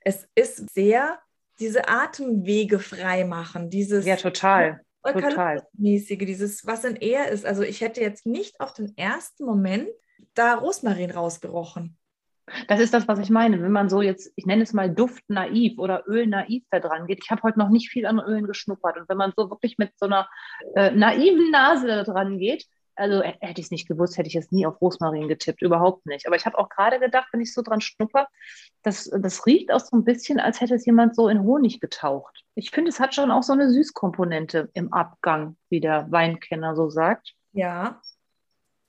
Es 0.00 0.28
ist 0.34 0.72
sehr 0.72 1.18
diese 1.58 1.88
Atemwege 1.88 2.78
frei 2.78 3.24
machen, 3.24 3.70
dieses 3.70 4.06
ja 4.06 4.16
total, 4.16 4.80
total 5.04 5.66
mäßige, 5.74 6.18
dieses 6.18 6.66
was 6.66 6.84
in 6.84 6.96
er 6.96 7.28
ist. 7.28 7.44
Also 7.44 7.62
ich 7.62 7.80
hätte 7.80 8.00
jetzt 8.00 8.26
nicht 8.26 8.60
auf 8.60 8.72
den 8.72 8.96
ersten 8.96 9.44
Moment 9.44 9.88
da 10.34 10.54
Rosmarin 10.54 11.10
rausgerochen. 11.10 11.96
Das 12.66 12.80
ist 12.80 12.92
das, 12.92 13.06
was 13.06 13.20
ich 13.20 13.30
meine. 13.30 13.62
Wenn 13.62 13.70
man 13.72 13.88
so 13.88 14.02
jetzt, 14.02 14.32
ich 14.34 14.46
nenne 14.46 14.64
es 14.64 14.72
mal 14.72 14.92
Duft 14.92 15.22
naiv 15.28 15.78
oder 15.78 16.04
Öl 16.08 16.26
naiv 16.26 16.64
da 16.70 16.80
dran 16.80 17.06
geht. 17.06 17.20
Ich 17.22 17.30
habe 17.30 17.42
heute 17.42 17.58
noch 17.58 17.68
nicht 17.68 17.88
viel 17.88 18.04
an 18.04 18.18
Ölen 18.18 18.46
geschnuppert. 18.46 18.96
Und 18.96 19.08
wenn 19.08 19.16
man 19.16 19.32
so 19.36 19.48
wirklich 19.48 19.78
mit 19.78 19.92
so 19.96 20.06
einer 20.06 20.28
äh, 20.74 20.90
naiven 20.90 21.50
Nase 21.50 21.86
da 21.86 22.02
dran 22.02 22.38
geht, 22.38 22.66
also 22.94 23.22
hätte 23.22 23.60
ich 23.60 23.66
es 23.66 23.70
nicht 23.70 23.88
gewusst, 23.88 24.18
hätte 24.18 24.28
ich 24.28 24.36
es 24.36 24.52
nie 24.52 24.66
auf 24.66 24.80
Rosmarin 24.80 25.28
getippt, 25.28 25.62
überhaupt 25.62 26.06
nicht. 26.06 26.26
Aber 26.26 26.36
ich 26.36 26.46
habe 26.46 26.58
auch 26.58 26.68
gerade 26.68 26.98
gedacht, 26.98 27.28
wenn 27.32 27.40
ich 27.40 27.54
so 27.54 27.62
dran 27.62 27.80
schnupper, 27.80 28.28
das, 28.82 29.10
das 29.16 29.46
riecht 29.46 29.72
auch 29.72 29.80
so 29.80 29.96
ein 29.96 30.04
bisschen, 30.04 30.40
als 30.40 30.60
hätte 30.60 30.74
es 30.74 30.86
jemand 30.86 31.16
so 31.16 31.28
in 31.28 31.42
Honig 31.42 31.80
getaucht. 31.80 32.44
Ich 32.54 32.70
finde, 32.70 32.90
es 32.90 33.00
hat 33.00 33.14
schon 33.14 33.30
auch 33.30 33.42
so 33.42 33.52
eine 33.52 33.70
Süßkomponente 33.70 34.70
im 34.74 34.92
Abgang, 34.92 35.56
wie 35.70 35.80
der 35.80 36.10
Weinkenner 36.10 36.76
so 36.76 36.90
sagt. 36.90 37.34
Ja. 37.52 38.00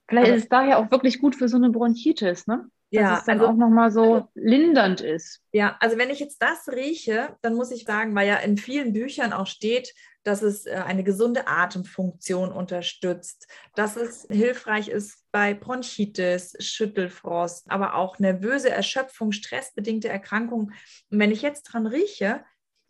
Vielleicht 0.08 0.28
Aber 0.28 0.36
ist 0.36 0.42
es 0.44 0.48
daher 0.48 0.78
auch 0.78 0.90
wirklich 0.90 1.20
gut 1.20 1.34
für 1.34 1.48
so 1.48 1.56
eine 1.56 1.70
Bronchitis, 1.70 2.46
ne? 2.46 2.68
Ja, 2.94 3.10
dass 3.10 3.20
es 3.20 3.24
dann 3.26 3.40
also, 3.40 3.52
auch 3.52 3.56
nochmal 3.56 3.90
so 3.90 4.14
also 4.14 4.28
lindernd 4.34 5.00
ist. 5.00 5.42
Ja, 5.52 5.76
also 5.80 5.98
wenn 5.98 6.10
ich 6.10 6.20
jetzt 6.20 6.42
das 6.42 6.68
rieche, 6.68 7.36
dann 7.42 7.54
muss 7.54 7.70
ich 7.70 7.84
sagen, 7.84 8.14
weil 8.14 8.28
ja 8.28 8.36
in 8.36 8.56
vielen 8.56 8.92
Büchern 8.92 9.32
auch 9.32 9.46
steht, 9.46 9.94
dass 10.22 10.42
es 10.42 10.66
äh, 10.66 10.82
eine 10.86 11.04
gesunde 11.04 11.46
Atemfunktion 11.46 12.50
unterstützt, 12.50 13.46
dass 13.74 13.96
es 13.96 14.26
hilfreich 14.30 14.88
ist 14.88 15.24
bei 15.32 15.54
Bronchitis, 15.54 16.56
Schüttelfrost, 16.60 17.70
aber 17.70 17.94
auch 17.94 18.18
nervöse 18.18 18.70
Erschöpfung, 18.70 19.32
stressbedingte 19.32 20.08
Erkrankungen. 20.08 20.74
Und 21.10 21.18
wenn 21.18 21.30
ich 21.30 21.42
jetzt 21.42 21.64
dran 21.64 21.86
rieche, 21.86 22.44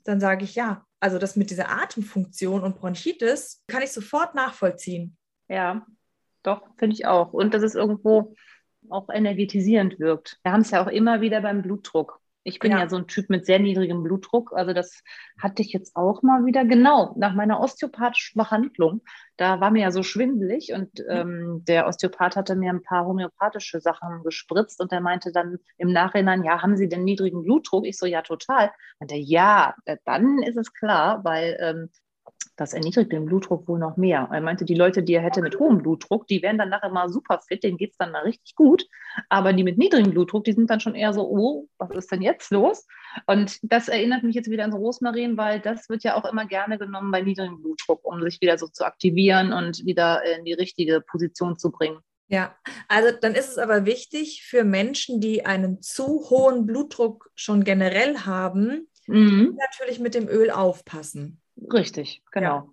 dann 0.04 0.20
sage 0.20 0.44
ich 0.44 0.54
ja, 0.54 0.86
also 1.00 1.18
das 1.18 1.36
mit 1.36 1.50
dieser 1.50 1.70
Atemfunktion 1.70 2.62
und 2.62 2.76
Bronchitis 2.76 3.62
kann 3.66 3.82
ich 3.82 3.92
sofort 3.92 4.34
nachvollziehen. 4.34 5.16
Ja, 5.48 5.86
doch, 6.42 6.62
finde 6.76 6.94
ich 6.94 7.06
auch. 7.06 7.32
Und 7.32 7.54
das 7.54 7.62
ist 7.62 7.74
irgendwo 7.74 8.34
auch 8.90 9.08
energetisierend 9.08 9.98
wirkt. 9.98 10.38
Wir 10.42 10.52
haben 10.52 10.60
es 10.60 10.70
ja 10.70 10.82
auch 10.82 10.90
immer 10.90 11.20
wieder 11.20 11.40
beim 11.40 11.62
Blutdruck. 11.62 12.20
Ich 12.46 12.58
bin 12.58 12.72
ja. 12.72 12.80
ja. 12.80 12.88
so 12.88 12.96
ein 12.96 13.06
Typ 13.06 13.30
mit 13.30 13.46
sehr 13.46 13.58
niedrigem 13.58 14.02
Blutdruck. 14.02 14.52
Also 14.54 14.74
das 14.74 15.02
hatte 15.40 15.62
ich 15.62 15.72
jetzt 15.72 15.96
auch 15.96 16.22
mal 16.22 16.44
wieder. 16.44 16.64
Genau, 16.66 17.14
nach 17.16 17.34
meiner 17.34 17.58
osteopathischen 17.58 18.38
Behandlung, 18.38 19.00
da 19.38 19.60
war 19.60 19.70
mir 19.70 19.82
ja 19.82 19.90
so 19.90 20.02
schwindelig 20.02 20.72
und 20.72 21.02
ähm, 21.08 21.64
der 21.66 21.88
Osteopath 21.88 22.36
hatte 22.36 22.54
mir 22.54 22.70
ein 22.70 22.82
paar 22.82 23.06
homöopathische 23.06 23.80
Sachen 23.80 24.22
gespritzt 24.22 24.80
und 24.80 24.92
der 24.92 25.00
meinte 25.00 25.32
dann 25.32 25.58
im 25.78 25.90
Nachhinein, 25.90 26.44
ja, 26.44 26.62
haben 26.62 26.76
Sie 26.76 26.88
denn 26.88 27.04
niedrigen 27.04 27.42
Blutdruck? 27.42 27.86
Ich 27.86 27.98
so, 27.98 28.04
ja, 28.04 28.20
total. 28.20 28.70
Und 28.98 29.10
der, 29.10 29.18
ja, 29.18 29.74
dann 30.04 30.42
ist 30.42 30.58
es 30.58 30.74
klar, 30.74 31.24
weil 31.24 31.56
ähm, 31.60 31.90
das 32.56 32.72
erniedrigt 32.72 33.10
den 33.10 33.26
Blutdruck 33.26 33.66
wohl 33.66 33.78
noch 33.78 33.96
mehr. 33.96 34.28
Er 34.30 34.40
meinte, 34.40 34.64
die 34.64 34.74
Leute, 34.74 35.02
die 35.02 35.14
er 35.14 35.22
hätte 35.22 35.42
mit 35.42 35.58
hohem 35.58 35.78
Blutdruck, 35.78 36.26
die 36.28 36.42
werden 36.42 36.58
dann 36.58 36.68
nachher 36.68 36.90
mal 36.90 37.08
super 37.08 37.40
fit, 37.46 37.64
denen 37.64 37.76
geht 37.76 37.92
es 37.92 37.96
dann 37.96 38.12
mal 38.12 38.22
richtig 38.22 38.54
gut. 38.54 38.86
Aber 39.28 39.52
die 39.52 39.64
mit 39.64 39.76
niedrigem 39.78 40.12
Blutdruck, 40.12 40.44
die 40.44 40.52
sind 40.52 40.70
dann 40.70 40.80
schon 40.80 40.94
eher 40.94 41.12
so, 41.12 41.28
oh, 41.28 41.68
was 41.78 41.90
ist 41.90 42.12
denn 42.12 42.22
jetzt 42.22 42.50
los? 42.52 42.86
Und 43.26 43.58
das 43.62 43.88
erinnert 43.88 44.22
mich 44.22 44.36
jetzt 44.36 44.50
wieder 44.50 44.64
an 44.64 44.72
Rosmarin, 44.72 45.36
weil 45.36 45.60
das 45.60 45.88
wird 45.88 46.04
ja 46.04 46.14
auch 46.14 46.24
immer 46.24 46.46
gerne 46.46 46.78
genommen 46.78 47.10
bei 47.10 47.22
niedrigem 47.22 47.60
Blutdruck, 47.60 48.04
um 48.04 48.22
sich 48.22 48.40
wieder 48.40 48.56
so 48.56 48.68
zu 48.68 48.84
aktivieren 48.84 49.52
und 49.52 49.84
wieder 49.84 50.22
in 50.36 50.44
die 50.44 50.54
richtige 50.54 51.00
Position 51.00 51.58
zu 51.58 51.70
bringen. 51.72 51.98
Ja, 52.28 52.56
also 52.88 53.10
dann 53.20 53.34
ist 53.34 53.50
es 53.50 53.58
aber 53.58 53.84
wichtig 53.84 54.44
für 54.44 54.64
Menschen, 54.64 55.20
die 55.20 55.44
einen 55.44 55.82
zu 55.82 56.30
hohen 56.30 56.66
Blutdruck 56.66 57.30
schon 57.34 57.64
generell 57.64 58.18
haben, 58.20 58.88
mhm. 59.06 59.58
natürlich 59.58 60.00
mit 60.00 60.14
dem 60.14 60.28
Öl 60.28 60.50
aufpassen. 60.50 61.42
Richtig, 61.56 62.22
genau. 62.30 62.56
Ja. 62.56 62.66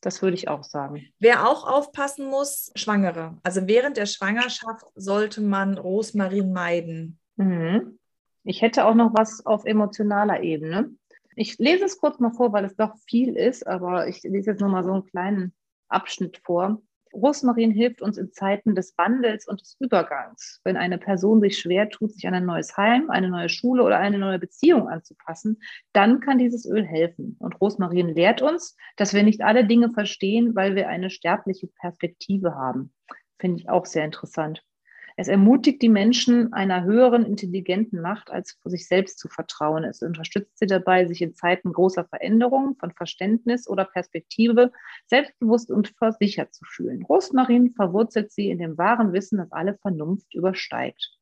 Das 0.00 0.20
würde 0.20 0.34
ich 0.34 0.48
auch 0.48 0.64
sagen. 0.64 1.06
Wer 1.20 1.48
auch 1.48 1.64
aufpassen 1.64 2.26
muss, 2.26 2.72
Schwangere. 2.74 3.38
Also 3.44 3.68
während 3.68 3.96
der 3.96 4.06
Schwangerschaft 4.06 4.84
sollte 4.96 5.40
man 5.40 5.78
Rosmarin 5.78 6.52
meiden. 6.52 7.20
Mhm. 7.36 7.98
Ich 8.42 8.62
hätte 8.62 8.84
auch 8.84 8.94
noch 8.94 9.14
was 9.14 9.46
auf 9.46 9.64
emotionaler 9.64 10.42
Ebene. 10.42 10.90
Ich 11.36 11.58
lese 11.58 11.84
es 11.84 11.98
kurz 11.98 12.18
mal 12.18 12.32
vor, 12.32 12.52
weil 12.52 12.64
es 12.64 12.74
doch 12.74 12.96
viel 13.06 13.36
ist, 13.36 13.66
aber 13.66 14.08
ich 14.08 14.22
lese 14.24 14.50
jetzt 14.50 14.60
noch 14.60 14.68
mal 14.68 14.82
so 14.82 14.92
einen 14.92 15.06
kleinen 15.06 15.54
Abschnitt 15.88 16.40
vor. 16.44 16.82
Rosmarin 17.12 17.70
hilft 17.70 18.02
uns 18.02 18.18
in 18.18 18.32
Zeiten 18.32 18.74
des 18.74 18.96
Wandels 18.96 19.46
und 19.46 19.60
des 19.60 19.76
Übergangs. 19.80 20.60
Wenn 20.64 20.76
eine 20.76 20.98
Person 20.98 21.40
sich 21.40 21.58
schwer 21.58 21.88
tut, 21.88 22.12
sich 22.12 22.26
an 22.26 22.34
ein 22.34 22.46
neues 22.46 22.76
Heim, 22.76 23.10
eine 23.10 23.28
neue 23.28 23.48
Schule 23.48 23.82
oder 23.82 23.98
eine 23.98 24.18
neue 24.18 24.38
Beziehung 24.38 24.88
anzupassen, 24.88 25.60
dann 25.92 26.20
kann 26.20 26.38
dieses 26.38 26.66
Öl 26.66 26.84
helfen. 26.84 27.36
Und 27.38 27.60
Rosmarin 27.60 28.08
lehrt 28.08 28.42
uns, 28.42 28.76
dass 28.96 29.14
wir 29.14 29.22
nicht 29.22 29.42
alle 29.42 29.66
Dinge 29.66 29.90
verstehen, 29.90 30.54
weil 30.54 30.74
wir 30.74 30.88
eine 30.88 31.10
sterbliche 31.10 31.68
Perspektive 31.68 32.54
haben. 32.54 32.92
Finde 33.38 33.60
ich 33.60 33.68
auch 33.68 33.86
sehr 33.86 34.04
interessant. 34.04 34.64
Es 35.16 35.28
ermutigt 35.28 35.82
die 35.82 35.88
Menschen 35.88 36.52
einer 36.52 36.84
höheren 36.84 37.24
intelligenten 37.24 38.00
Macht, 38.00 38.30
als 38.30 38.58
sich 38.64 38.86
selbst 38.86 39.18
zu 39.18 39.28
vertrauen. 39.28 39.84
Es 39.84 40.02
unterstützt 40.02 40.58
sie 40.58 40.66
dabei, 40.66 41.06
sich 41.06 41.22
in 41.22 41.34
Zeiten 41.34 41.72
großer 41.72 42.04
Veränderungen 42.04 42.76
von 42.76 42.92
Verständnis 42.92 43.68
oder 43.68 43.84
Perspektive 43.84 44.72
selbstbewusst 45.06 45.70
und 45.70 45.88
versichert 45.98 46.54
zu 46.54 46.64
fühlen. 46.64 47.02
Rosmarin 47.04 47.72
verwurzelt 47.74 48.32
sie 48.32 48.50
in 48.50 48.58
dem 48.58 48.78
wahren 48.78 49.12
Wissen, 49.12 49.38
dass 49.38 49.52
alle 49.52 49.76
Vernunft 49.78 50.34
übersteigt. 50.34 51.18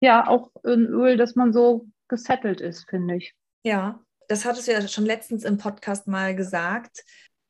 Ja, 0.00 0.28
auch 0.28 0.50
ein 0.64 0.86
Öl, 0.86 1.16
dass 1.16 1.36
man 1.36 1.52
so 1.52 1.86
gesettelt 2.08 2.60
ist, 2.60 2.88
finde 2.88 3.16
ich. 3.16 3.34
Ja, 3.64 4.04
das 4.28 4.44
hattest 4.44 4.68
du 4.68 4.72
ja 4.72 4.86
schon 4.86 5.06
letztens 5.06 5.44
im 5.44 5.58
Podcast 5.58 6.06
mal 6.06 6.36
gesagt 6.36 7.02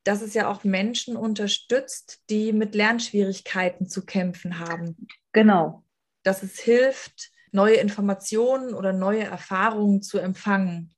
dass 0.06 0.23
es 0.23 0.35
ja 0.35 0.49
auch 0.49 0.62
Menschen 0.62 1.16
unterstützt, 1.16 2.20
die 2.30 2.52
mit 2.52 2.75
Lernschwierigkeiten 2.76 3.88
zu 3.88 4.04
kämpfen 4.04 4.61
haben. 4.61 5.08
Genau. 5.37 5.85
Dass 6.23 6.43
es 6.43 6.59
hilft, 6.59 7.31
neue 7.52 7.75
Informationen 7.75 8.73
oder 8.73 8.95
neue 8.95 9.25
Erfahrungen 9.25 10.00
zu 10.00 10.19
empfangen. 10.19 10.95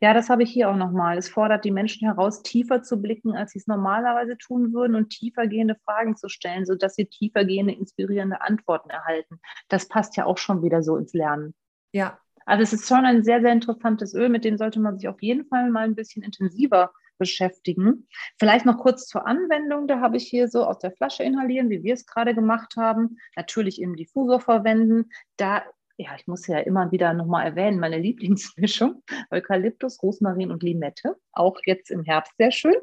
Ja, 0.00 0.12
das 0.12 0.28
habe 0.28 0.42
ich 0.42 0.50
hier 0.52 0.68
auch 0.68 0.76
nochmal. 0.76 1.16
Es 1.16 1.30
fordert 1.30 1.64
die 1.64 1.70
Menschen 1.70 2.06
heraus, 2.06 2.42
tiefer 2.42 2.82
zu 2.82 3.00
blicken, 3.00 3.34
als 3.34 3.52
sie 3.52 3.60
es 3.60 3.66
normalerweise 3.66 4.36
tun 4.36 4.74
würden 4.74 4.94
und 4.94 5.08
tiefergehende 5.08 5.76
Fragen 5.86 6.14
zu 6.14 6.28
stellen, 6.28 6.66
sodass 6.66 6.94
sie 6.94 7.06
tiefergehende, 7.06 7.72
inspirierende 7.72 8.42
Antworten 8.42 8.90
erhalten. 8.90 9.40
Das 9.68 9.88
passt 9.88 10.18
ja 10.18 10.26
auch 10.26 10.36
schon 10.36 10.62
wieder 10.62 10.82
so 10.82 10.98
ins 10.98 11.14
Lernen. 11.14 11.54
Ja. 11.92 12.18
Also 12.44 12.62
es 12.64 12.74
ist 12.74 12.86
schon 12.86 13.06
ein 13.06 13.24
sehr, 13.24 13.40
sehr 13.40 13.52
interessantes 13.52 14.12
Öl, 14.12 14.28
mit 14.28 14.44
dem 14.44 14.58
sollte 14.58 14.78
man 14.78 14.98
sich 14.98 15.08
auf 15.08 15.22
jeden 15.22 15.46
Fall 15.46 15.70
mal 15.70 15.84
ein 15.84 15.94
bisschen 15.94 16.22
intensiver 16.22 16.92
beschäftigen. 17.18 18.08
Vielleicht 18.38 18.66
noch 18.66 18.78
kurz 18.78 19.06
zur 19.06 19.26
Anwendung. 19.26 19.86
Da 19.86 20.00
habe 20.00 20.16
ich 20.16 20.26
hier 20.28 20.48
so 20.48 20.64
aus 20.64 20.78
der 20.78 20.92
Flasche 20.92 21.22
inhalieren, 21.22 21.70
wie 21.70 21.82
wir 21.82 21.94
es 21.94 22.06
gerade 22.06 22.34
gemacht 22.34 22.76
haben. 22.76 23.18
Natürlich 23.36 23.80
im 23.80 23.96
Diffusor 23.96 24.40
verwenden. 24.40 25.10
Da 25.36 25.62
ja, 25.96 26.10
ich 26.16 26.26
muss 26.26 26.46
ja 26.46 26.58
immer 26.58 26.90
wieder 26.90 27.14
nochmal 27.14 27.46
erwähnen, 27.46 27.78
meine 27.78 27.98
Lieblingsmischung, 28.00 29.02
Eukalyptus, 29.30 30.02
Rosmarin 30.02 30.50
und 30.50 30.62
Limette, 30.62 31.16
auch 31.32 31.60
jetzt 31.64 31.90
im 31.90 32.02
Herbst 32.02 32.32
sehr 32.36 32.50
schön. 32.50 32.74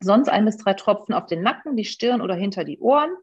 Sonst 0.00 0.28
ein 0.28 0.44
bis 0.44 0.56
drei 0.56 0.74
Tropfen 0.74 1.14
auf 1.14 1.26
den 1.26 1.42
Nacken, 1.42 1.76
die 1.76 1.84
Stirn 1.84 2.20
oder 2.20 2.34
hinter 2.34 2.64
die 2.64 2.78
Ohren 2.78 3.14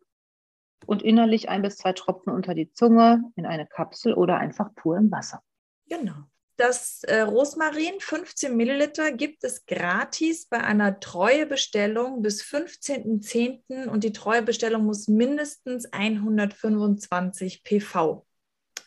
und 0.86 1.04
innerlich 1.04 1.50
ein 1.50 1.62
bis 1.62 1.78
zwei 1.78 1.94
Tropfen 1.94 2.34
unter 2.34 2.54
die 2.54 2.72
Zunge 2.72 3.24
in 3.36 3.46
eine 3.46 3.68
Kapsel 3.68 4.14
oder 4.14 4.38
einfach 4.38 4.74
pur 4.76 4.98
im 4.98 5.12
Wasser. 5.12 5.44
Genau. 5.88 6.31
Das 6.62 7.02
äh, 7.06 7.22
Rosmarin, 7.22 8.00
15 8.00 8.56
Milliliter, 8.56 9.12
gibt 9.12 9.44
es 9.44 9.66
gratis 9.66 10.46
bei 10.46 10.64
einer 10.64 11.00
Treuebestellung 11.00 12.22
bis 12.22 12.44
15.10. 12.44 13.88
und 13.88 14.04
die 14.04 14.12
Treuebestellung 14.12 14.86
muss 14.86 15.08
mindestens 15.08 15.92
125 15.92 17.64
PV, 17.64 18.28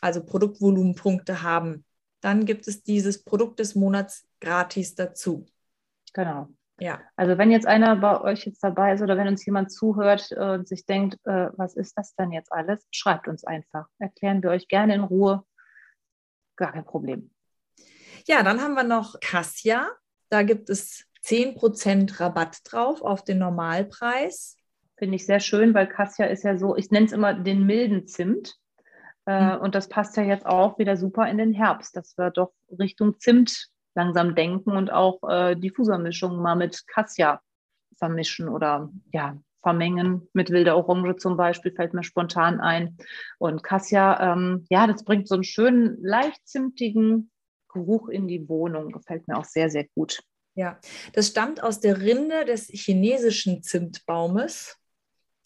also 0.00 0.24
Produktvolumenpunkte 0.24 1.42
haben. 1.42 1.84
Dann 2.20 2.44
gibt 2.44 2.68
es 2.68 2.84
dieses 2.84 3.24
Produkt 3.24 3.58
des 3.58 3.74
Monats 3.74 4.24
gratis 4.40 4.94
dazu. 4.94 5.44
Genau. 6.12 6.50
Ja. 6.78 7.00
Also 7.16 7.38
wenn 7.38 7.50
jetzt 7.50 7.66
einer 7.66 7.96
bei 7.96 8.20
euch 8.20 8.46
jetzt 8.46 8.62
dabei 8.62 8.94
ist 8.94 9.02
oder 9.02 9.16
wenn 9.16 9.26
uns 9.26 9.44
jemand 9.44 9.72
zuhört 9.72 10.30
äh, 10.30 10.50
und 10.50 10.68
sich 10.68 10.86
denkt, 10.86 11.18
äh, 11.24 11.48
was 11.56 11.74
ist 11.74 11.98
das 11.98 12.14
denn 12.14 12.30
jetzt 12.30 12.52
alles, 12.52 12.86
schreibt 12.92 13.26
uns 13.26 13.42
einfach. 13.42 13.88
Erklären 13.98 14.44
wir 14.44 14.50
euch 14.50 14.68
gerne 14.68 14.94
in 14.94 15.02
Ruhe. 15.02 15.44
Gar 16.54 16.70
kein 16.70 16.84
Problem. 16.84 17.33
Ja, 18.26 18.42
dann 18.42 18.60
haben 18.60 18.74
wir 18.74 18.84
noch 18.84 19.20
Cassia. 19.20 19.90
Da 20.30 20.42
gibt 20.42 20.70
es 20.70 21.04
10% 21.24 22.20
Rabatt 22.20 22.58
drauf 22.64 23.02
auf 23.02 23.22
den 23.22 23.38
Normalpreis. 23.38 24.56
Finde 24.96 25.16
ich 25.16 25.26
sehr 25.26 25.40
schön, 25.40 25.74
weil 25.74 25.88
Cassia 25.88 26.26
ist 26.26 26.44
ja 26.44 26.56
so, 26.56 26.76
ich 26.76 26.90
nenne 26.90 27.06
es 27.06 27.12
immer 27.12 27.34
den 27.34 27.66
milden 27.66 28.06
Zimt. 28.06 28.56
Äh, 29.26 29.56
mhm. 29.56 29.62
Und 29.62 29.74
das 29.74 29.88
passt 29.88 30.16
ja 30.16 30.22
jetzt 30.22 30.46
auch 30.46 30.78
wieder 30.78 30.96
super 30.96 31.28
in 31.28 31.38
den 31.38 31.52
Herbst, 31.52 31.96
dass 31.96 32.16
wir 32.16 32.30
doch 32.30 32.52
Richtung 32.78 33.18
Zimt 33.18 33.68
langsam 33.94 34.34
denken 34.34 34.70
und 34.70 34.90
auch 34.92 35.22
äh, 35.28 35.54
Diffusermischungen 35.54 36.40
mal 36.40 36.56
mit 36.56 36.86
Cassia 36.86 37.40
vermischen 37.96 38.48
oder 38.48 38.90
ja, 39.12 39.36
vermengen. 39.62 40.28
Mit 40.32 40.50
wilder 40.50 40.76
Orange 40.76 41.16
zum 41.16 41.36
Beispiel 41.36 41.72
fällt 41.72 41.94
mir 41.94 42.04
spontan 42.04 42.60
ein. 42.60 42.96
Und 43.38 43.62
Cassia, 43.62 44.32
ähm, 44.32 44.66
ja, 44.70 44.86
das 44.86 45.04
bringt 45.04 45.28
so 45.28 45.34
einen 45.34 45.44
schönen, 45.44 46.02
leicht 46.02 46.46
zimtigen 46.46 47.30
Geruch 47.74 48.08
in 48.08 48.26
die 48.26 48.48
Wohnung. 48.48 48.90
Gefällt 48.90 49.28
mir 49.28 49.36
auch 49.36 49.44
sehr, 49.44 49.68
sehr 49.68 49.84
gut. 49.94 50.20
Ja, 50.54 50.78
das 51.12 51.28
stammt 51.28 51.62
aus 51.62 51.80
der 51.80 52.00
Rinde 52.00 52.44
des 52.44 52.68
chinesischen 52.68 53.62
Zimtbaumes 53.62 54.78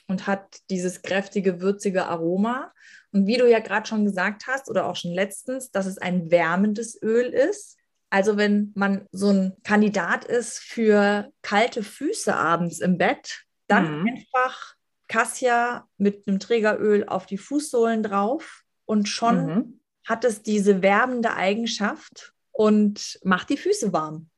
und 0.06 0.26
hat 0.26 0.58
dieses 0.70 1.02
kräftige, 1.02 1.61
würzige 1.61 2.06
Aroma. 2.06 2.73
Und 3.12 3.26
wie 3.26 3.37
du 3.37 3.50
ja 3.50 3.61
gerade 3.61 3.87
schon 3.87 4.04
gesagt 4.04 4.47
hast 4.47 4.68
oder 4.68 4.87
auch 4.87 4.97
schon 4.97 5.12
letztens, 5.12 5.70
dass 5.70 5.87
es 5.87 5.99
ein 5.99 6.30
wärmendes 6.30 7.00
Öl 7.02 7.26
ist. 7.26 7.76
Also 8.11 8.37
wenn 8.37 8.73
man 8.75 9.06
so 9.12 9.30
ein 9.30 9.56
Kandidat 9.64 10.25
ist 10.25 10.58
für 10.58 11.30
kalte 11.42 11.82
Füße 11.82 12.35
abends 12.35 12.80
im 12.80 12.99
Bett, 12.99 13.44
dann 13.66 14.00
mhm. 14.00 14.08
einfach 14.08 14.75
Cassia 15.08 15.88
mit 15.97 16.26
einem 16.26 16.38
Trägeröl 16.38 17.06
auf 17.06 17.26
die 17.26 17.38
Fußsohlen 17.38 18.02
drauf 18.02 18.64
und 18.85 19.08
schon 19.08 19.47
mhm. 19.47 19.77
Hat 20.09 20.25
es 20.25 20.43
diese 20.43 20.83
wärmende 20.83 21.35
Eigenschaft 21.35 22.33
und 22.50 23.21
macht 23.23 23.50
die 23.50 23.57
Füße 23.57 23.93
warm. 23.93 24.31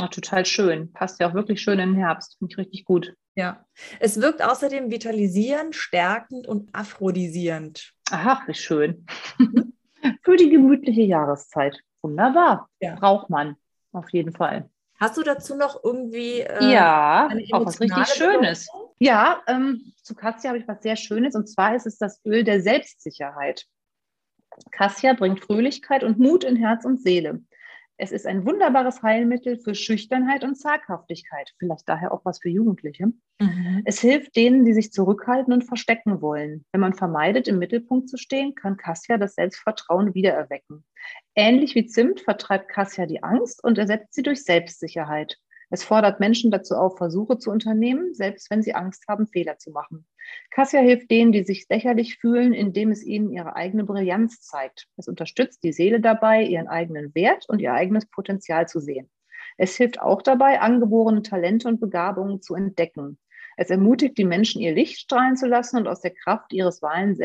Oh, 0.00 0.06
total 0.06 0.46
schön. 0.46 0.92
Passt 0.92 1.20
ja 1.20 1.28
auch 1.28 1.34
wirklich 1.34 1.60
schön 1.60 1.78
in 1.78 1.92
den 1.94 1.98
Herbst. 1.98 2.36
Finde 2.38 2.52
ich 2.52 2.58
richtig 2.58 2.84
gut. 2.84 3.14
Ja. 3.34 3.64
Es 4.00 4.20
wirkt 4.20 4.42
außerdem 4.42 4.90
vitalisierend, 4.90 5.74
stärkend 5.74 6.46
und 6.46 6.74
aphrodisierend. 6.74 7.92
Aha, 8.10 8.42
wie 8.46 8.54
schön. 8.54 9.06
Für 10.22 10.36
die 10.36 10.50
gemütliche 10.50 11.02
Jahreszeit. 11.02 11.78
Wunderbar. 12.02 12.68
Ja. 12.80 12.94
Braucht 12.94 13.28
man 13.28 13.56
auf 13.92 14.08
jeden 14.10 14.32
Fall. 14.32 14.70
Hast 14.98 15.16
du 15.16 15.22
dazu 15.22 15.56
noch 15.56 15.82
irgendwie 15.84 16.40
äh, 16.40 16.72
ja, 16.72 17.28
auch 17.52 17.66
was 17.66 17.80
richtig 17.80 18.06
Schönes? 18.08 18.68
Ja, 18.98 19.42
ähm, 19.46 19.92
zu 20.02 20.14
Cassia 20.14 20.50
habe 20.50 20.58
ich 20.58 20.66
was 20.66 20.82
sehr 20.82 20.96
Schönes 20.96 21.36
und 21.36 21.48
zwar 21.48 21.76
ist 21.76 21.86
es 21.86 21.98
das 21.98 22.20
Öl 22.24 22.42
der 22.42 22.60
Selbstsicherheit. 22.60 23.66
Cassia 24.70 25.14
bringt 25.14 25.40
Fröhlichkeit 25.40 26.04
und 26.04 26.18
Mut 26.18 26.44
in 26.44 26.56
Herz 26.56 26.84
und 26.84 27.00
Seele. 27.00 27.42
Es 28.00 28.12
ist 28.12 28.26
ein 28.26 28.46
wunderbares 28.46 29.02
Heilmittel 29.02 29.58
für 29.58 29.74
Schüchternheit 29.74 30.44
und 30.44 30.54
Zaghaftigkeit, 30.54 31.52
vielleicht 31.58 31.88
daher 31.88 32.12
auch 32.12 32.24
was 32.24 32.38
für 32.38 32.48
Jugendliche. 32.48 33.06
Mhm. 33.40 33.82
Es 33.84 34.00
hilft 34.00 34.36
denen, 34.36 34.64
die 34.64 34.72
sich 34.72 34.92
zurückhalten 34.92 35.52
und 35.52 35.64
verstecken 35.64 36.22
wollen. 36.22 36.64
Wenn 36.70 36.80
man 36.80 36.94
vermeidet, 36.94 37.48
im 37.48 37.58
Mittelpunkt 37.58 38.08
zu 38.08 38.16
stehen, 38.16 38.54
kann 38.54 38.76
Cassia 38.76 39.18
das 39.18 39.34
Selbstvertrauen 39.34 40.14
wiedererwecken. 40.14 40.84
Ähnlich 41.34 41.74
wie 41.74 41.86
Zimt 41.86 42.20
vertreibt 42.20 42.68
Cassia 42.68 43.06
die 43.06 43.24
Angst 43.24 43.64
und 43.64 43.78
ersetzt 43.78 44.14
sie 44.14 44.22
durch 44.22 44.44
Selbstsicherheit. 44.44 45.36
Es 45.70 45.84
fordert 45.84 46.18
Menschen 46.18 46.50
dazu 46.50 46.74
auf, 46.74 46.96
Versuche 46.96 47.38
zu 47.38 47.50
unternehmen, 47.50 48.14
selbst 48.14 48.50
wenn 48.50 48.62
sie 48.62 48.74
Angst 48.74 49.04
haben, 49.08 49.26
Fehler 49.26 49.58
zu 49.58 49.70
machen. 49.70 50.06
Cassia 50.50 50.80
hilft 50.80 51.10
denen, 51.10 51.32
die 51.32 51.44
sich 51.44 51.66
lächerlich 51.68 52.16
fühlen, 52.18 52.54
indem 52.54 52.90
es 52.90 53.04
ihnen 53.04 53.30
ihre 53.30 53.54
eigene 53.54 53.84
Brillanz 53.84 54.40
zeigt. 54.40 54.86
Es 54.96 55.08
unterstützt 55.08 55.62
die 55.62 55.72
Seele 55.72 56.00
dabei, 56.00 56.42
ihren 56.42 56.68
eigenen 56.68 57.14
Wert 57.14 57.44
und 57.48 57.60
ihr 57.60 57.72
eigenes 57.72 58.06
Potenzial 58.06 58.66
zu 58.66 58.80
sehen. 58.80 59.10
Es 59.58 59.76
hilft 59.76 60.00
auch 60.00 60.22
dabei, 60.22 60.60
angeborene 60.60 61.22
Talente 61.22 61.68
und 61.68 61.80
Begabungen 61.80 62.40
zu 62.40 62.54
entdecken. 62.54 63.18
Es 63.56 63.70
ermutigt 63.70 64.16
die 64.16 64.24
Menschen, 64.24 64.62
ihr 64.62 64.72
Licht 64.72 65.00
strahlen 65.00 65.36
zu 65.36 65.46
lassen 65.46 65.78
und 65.78 65.88
aus 65.88 66.00
der 66.00 66.14
Kraft 66.14 66.52
ihres 66.52 66.80
wahren 66.80 67.16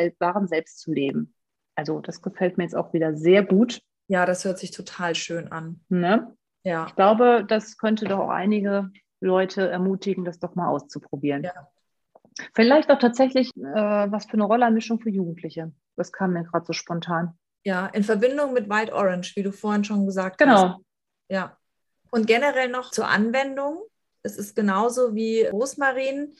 Selbst 0.48 0.80
zu 0.80 0.92
leben. 0.92 1.36
Also 1.76 2.00
das 2.00 2.22
gefällt 2.22 2.58
mir 2.58 2.64
jetzt 2.64 2.76
auch 2.76 2.92
wieder 2.94 3.16
sehr 3.16 3.44
gut. 3.44 3.82
Ja, 4.08 4.26
das 4.26 4.44
hört 4.44 4.60
sich 4.60 4.72
total 4.72 5.16
schön 5.16 5.52
an. 5.52 5.82
Ne? 5.90 6.36
Ja. 6.63 6.88
Ich 6.88 6.96
glaube, 6.96 7.46
das 7.48 7.77
könnte 7.77 8.05
doch 8.05 8.20
auch 8.20 8.29
einige 8.29 8.89
Leute 9.20 9.70
ermutigen, 9.70 10.25
das 10.25 10.39
doch 10.39 10.55
mal 10.55 10.67
auszuprobieren. 10.67 11.43
Ja. 11.43 11.67
Vielleicht 12.53 12.89
auch 12.89 13.00
tatsächlich 13.00 13.51
äh, 13.55 13.62
was 13.62 14.25
für 14.25 14.34
eine 14.34 14.46
Rollermischung 14.46 15.00
für 15.00 15.10
Jugendliche. 15.10 15.72
Das 15.96 16.12
kam 16.12 16.34
mir 16.34 16.43
gerade 16.43 16.65
so 16.65 16.74
spontan. 16.74 17.38
Ja, 17.63 17.88
in 17.88 18.03
Verbindung 18.03 18.53
mit 18.53 18.70
White 18.70 18.93
Orange, 18.93 19.36
wie 19.36 19.43
du 19.43 19.51
vorhin 19.51 19.84
schon 19.84 20.05
gesagt 20.05 20.38
genau. 20.38 20.51
hast. 20.51 20.62
Genau. 20.63 20.82
Ja. 21.29 21.58
Und 22.10 22.27
generell 22.27 22.70
noch 22.70 22.91
zur 22.91 23.08
Anwendung. 23.08 23.84
Es 24.24 24.38
ist 24.38 24.55
genauso 24.55 25.15
wie 25.15 25.46
Rosmarin. 25.46 26.34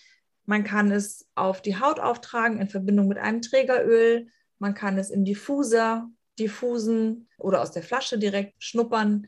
Man 0.46 0.64
kann 0.64 0.92
es 0.92 1.30
auf 1.36 1.62
die 1.62 1.80
Haut 1.80 2.00
auftragen 2.00 2.60
in 2.60 2.68
Verbindung 2.68 3.08
mit 3.08 3.18
einem 3.18 3.42
Trägeröl. 3.42 4.28
Man 4.60 4.74
kann 4.74 4.98
es 4.98 5.10
im 5.10 5.26
Diffuser 5.26 6.10
diffusen 6.40 7.30
oder 7.38 7.62
aus 7.62 7.72
der 7.72 7.84
Flasche 7.84 8.18
direkt 8.18 8.62
schnuppern. 8.62 9.28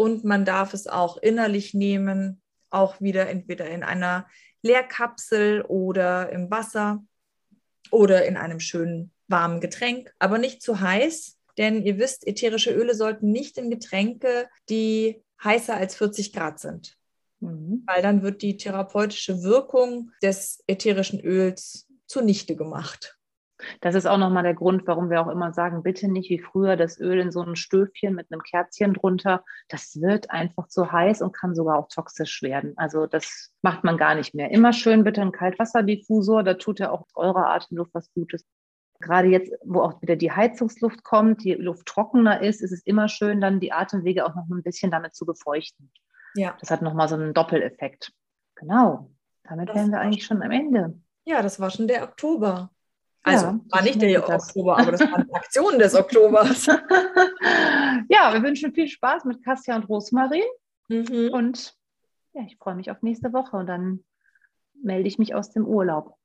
Und 0.00 0.24
man 0.24 0.46
darf 0.46 0.72
es 0.72 0.86
auch 0.86 1.18
innerlich 1.18 1.74
nehmen, 1.74 2.40
auch 2.70 3.02
wieder 3.02 3.28
entweder 3.28 3.68
in 3.68 3.82
einer 3.82 4.26
Leerkapsel 4.62 5.60
oder 5.60 6.30
im 6.30 6.50
Wasser 6.50 7.04
oder 7.90 8.24
in 8.24 8.38
einem 8.38 8.60
schönen 8.60 9.12
warmen 9.28 9.60
Getränk, 9.60 10.10
aber 10.18 10.38
nicht 10.38 10.62
zu 10.62 10.80
heiß, 10.80 11.36
denn 11.58 11.84
ihr 11.84 11.98
wisst, 11.98 12.26
ätherische 12.26 12.72
Öle 12.72 12.94
sollten 12.94 13.30
nicht 13.30 13.58
in 13.58 13.68
Getränke, 13.68 14.48
die 14.70 15.22
heißer 15.44 15.76
als 15.76 15.96
40 15.96 16.32
Grad 16.32 16.60
sind, 16.60 16.96
mhm. 17.40 17.82
weil 17.84 18.00
dann 18.00 18.22
wird 18.22 18.40
die 18.40 18.56
therapeutische 18.56 19.42
Wirkung 19.42 20.12
des 20.22 20.64
ätherischen 20.66 21.20
Öls 21.20 21.88
zunichte 22.06 22.56
gemacht. 22.56 23.18
Das 23.80 23.94
ist 23.94 24.06
auch 24.06 24.18
nochmal 24.18 24.42
der 24.42 24.54
Grund, 24.54 24.86
warum 24.86 25.10
wir 25.10 25.20
auch 25.20 25.28
immer 25.28 25.52
sagen, 25.52 25.82
bitte 25.82 26.08
nicht 26.08 26.30
wie 26.30 26.38
früher 26.38 26.76
das 26.76 26.98
Öl 26.98 27.18
in 27.18 27.32
so 27.32 27.42
ein 27.42 27.56
Stöfchen 27.56 28.14
mit 28.14 28.30
einem 28.30 28.42
Kerzchen 28.42 28.94
drunter. 28.94 29.44
Das 29.68 30.00
wird 30.00 30.30
einfach 30.30 30.68
zu 30.68 30.90
heiß 30.90 31.22
und 31.22 31.32
kann 31.32 31.54
sogar 31.54 31.78
auch 31.78 31.88
toxisch 31.88 32.42
werden. 32.42 32.74
Also 32.76 33.06
das 33.06 33.52
macht 33.62 33.84
man 33.84 33.96
gar 33.96 34.14
nicht 34.14 34.34
mehr. 34.34 34.50
Immer 34.50 34.72
schön 34.72 35.04
bitte 35.04 35.22
ein 35.22 35.32
Kaltwasserdiffusor, 35.32 36.42
da 36.42 36.54
tut 36.54 36.80
ja 36.80 36.90
auch 36.90 37.06
eurer 37.14 37.46
Atemluft 37.48 37.94
was 37.94 38.12
Gutes. 38.12 38.46
Gerade 39.00 39.28
jetzt, 39.28 39.52
wo 39.64 39.80
auch 39.80 40.02
wieder 40.02 40.16
die 40.16 40.30
Heizungsluft 40.30 41.02
kommt, 41.04 41.42
die 41.42 41.54
Luft 41.54 41.86
trockener 41.86 42.42
ist, 42.42 42.60
ist 42.60 42.72
es 42.72 42.82
immer 42.84 43.08
schön, 43.08 43.40
dann 43.40 43.58
die 43.58 43.72
Atemwege 43.72 44.26
auch 44.26 44.34
noch 44.34 44.46
ein 44.50 44.62
bisschen 44.62 44.90
damit 44.90 45.14
zu 45.14 45.24
befeuchten. 45.24 45.90
Ja. 46.34 46.54
Das 46.60 46.70
hat 46.70 46.82
nochmal 46.82 47.08
so 47.08 47.14
einen 47.14 47.32
Doppeleffekt. 47.32 48.12
Genau. 48.56 49.10
Damit 49.44 49.70
das 49.70 49.76
wären 49.76 49.90
wir 49.90 50.00
eigentlich 50.00 50.24
schon 50.24 50.42
am 50.42 50.50
Ende. 50.50 51.00
Ja, 51.24 51.42
das 51.42 51.58
war 51.60 51.70
schon 51.70 51.88
der 51.88 52.04
Oktober. 52.04 52.70
Also 53.22 53.46
ja, 53.46 53.60
war 53.68 53.82
nicht 53.82 54.00
der 54.00 54.26
Oktober, 54.26 54.78
aber 54.78 54.92
das 54.92 55.00
waren 55.00 55.30
Aktionen 55.32 55.78
des 55.78 55.94
Oktobers. 55.94 56.66
ja, 58.08 58.32
wir 58.32 58.42
wünschen 58.42 58.72
viel 58.72 58.88
Spaß 58.88 59.24
mit 59.26 59.44
Kassia 59.44 59.76
und 59.76 59.88
Rosmarin. 59.88 60.42
Mhm. 60.88 61.30
Und 61.32 61.74
ja, 62.32 62.42
ich 62.46 62.56
freue 62.56 62.74
mich 62.74 62.90
auf 62.90 63.02
nächste 63.02 63.32
Woche 63.32 63.56
und 63.56 63.66
dann 63.66 64.04
melde 64.82 65.08
ich 65.08 65.18
mich 65.18 65.34
aus 65.34 65.52
dem 65.52 65.66
Urlaub. 65.66 66.16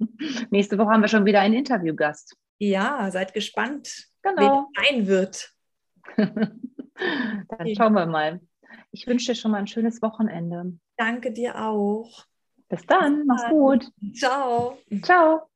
nächste 0.50 0.78
Woche 0.78 0.90
haben 0.90 1.02
wir 1.02 1.08
schon 1.08 1.24
wieder 1.24 1.40
einen 1.40 1.54
Interviewgast. 1.54 2.36
Ja, 2.58 3.08
seid 3.12 3.34
gespannt, 3.34 4.08
genau. 4.22 4.68
wer 4.74 4.84
sein 4.88 5.06
wird. 5.06 5.54
dann 6.16 7.74
schauen 7.76 7.92
wir 7.92 8.06
mal. 8.06 8.40
Ich 8.90 9.06
wünsche 9.06 9.32
dir 9.32 9.36
schon 9.36 9.52
mal 9.52 9.58
ein 9.58 9.66
schönes 9.66 10.02
Wochenende. 10.02 10.72
Danke 10.96 11.32
dir 11.32 11.62
auch. 11.62 12.24
Bis 12.68 12.84
dann, 12.86 13.24
mach's 13.26 13.48
gut. 13.48 13.90
Ciao. 14.14 14.78
Ciao. 15.02 15.47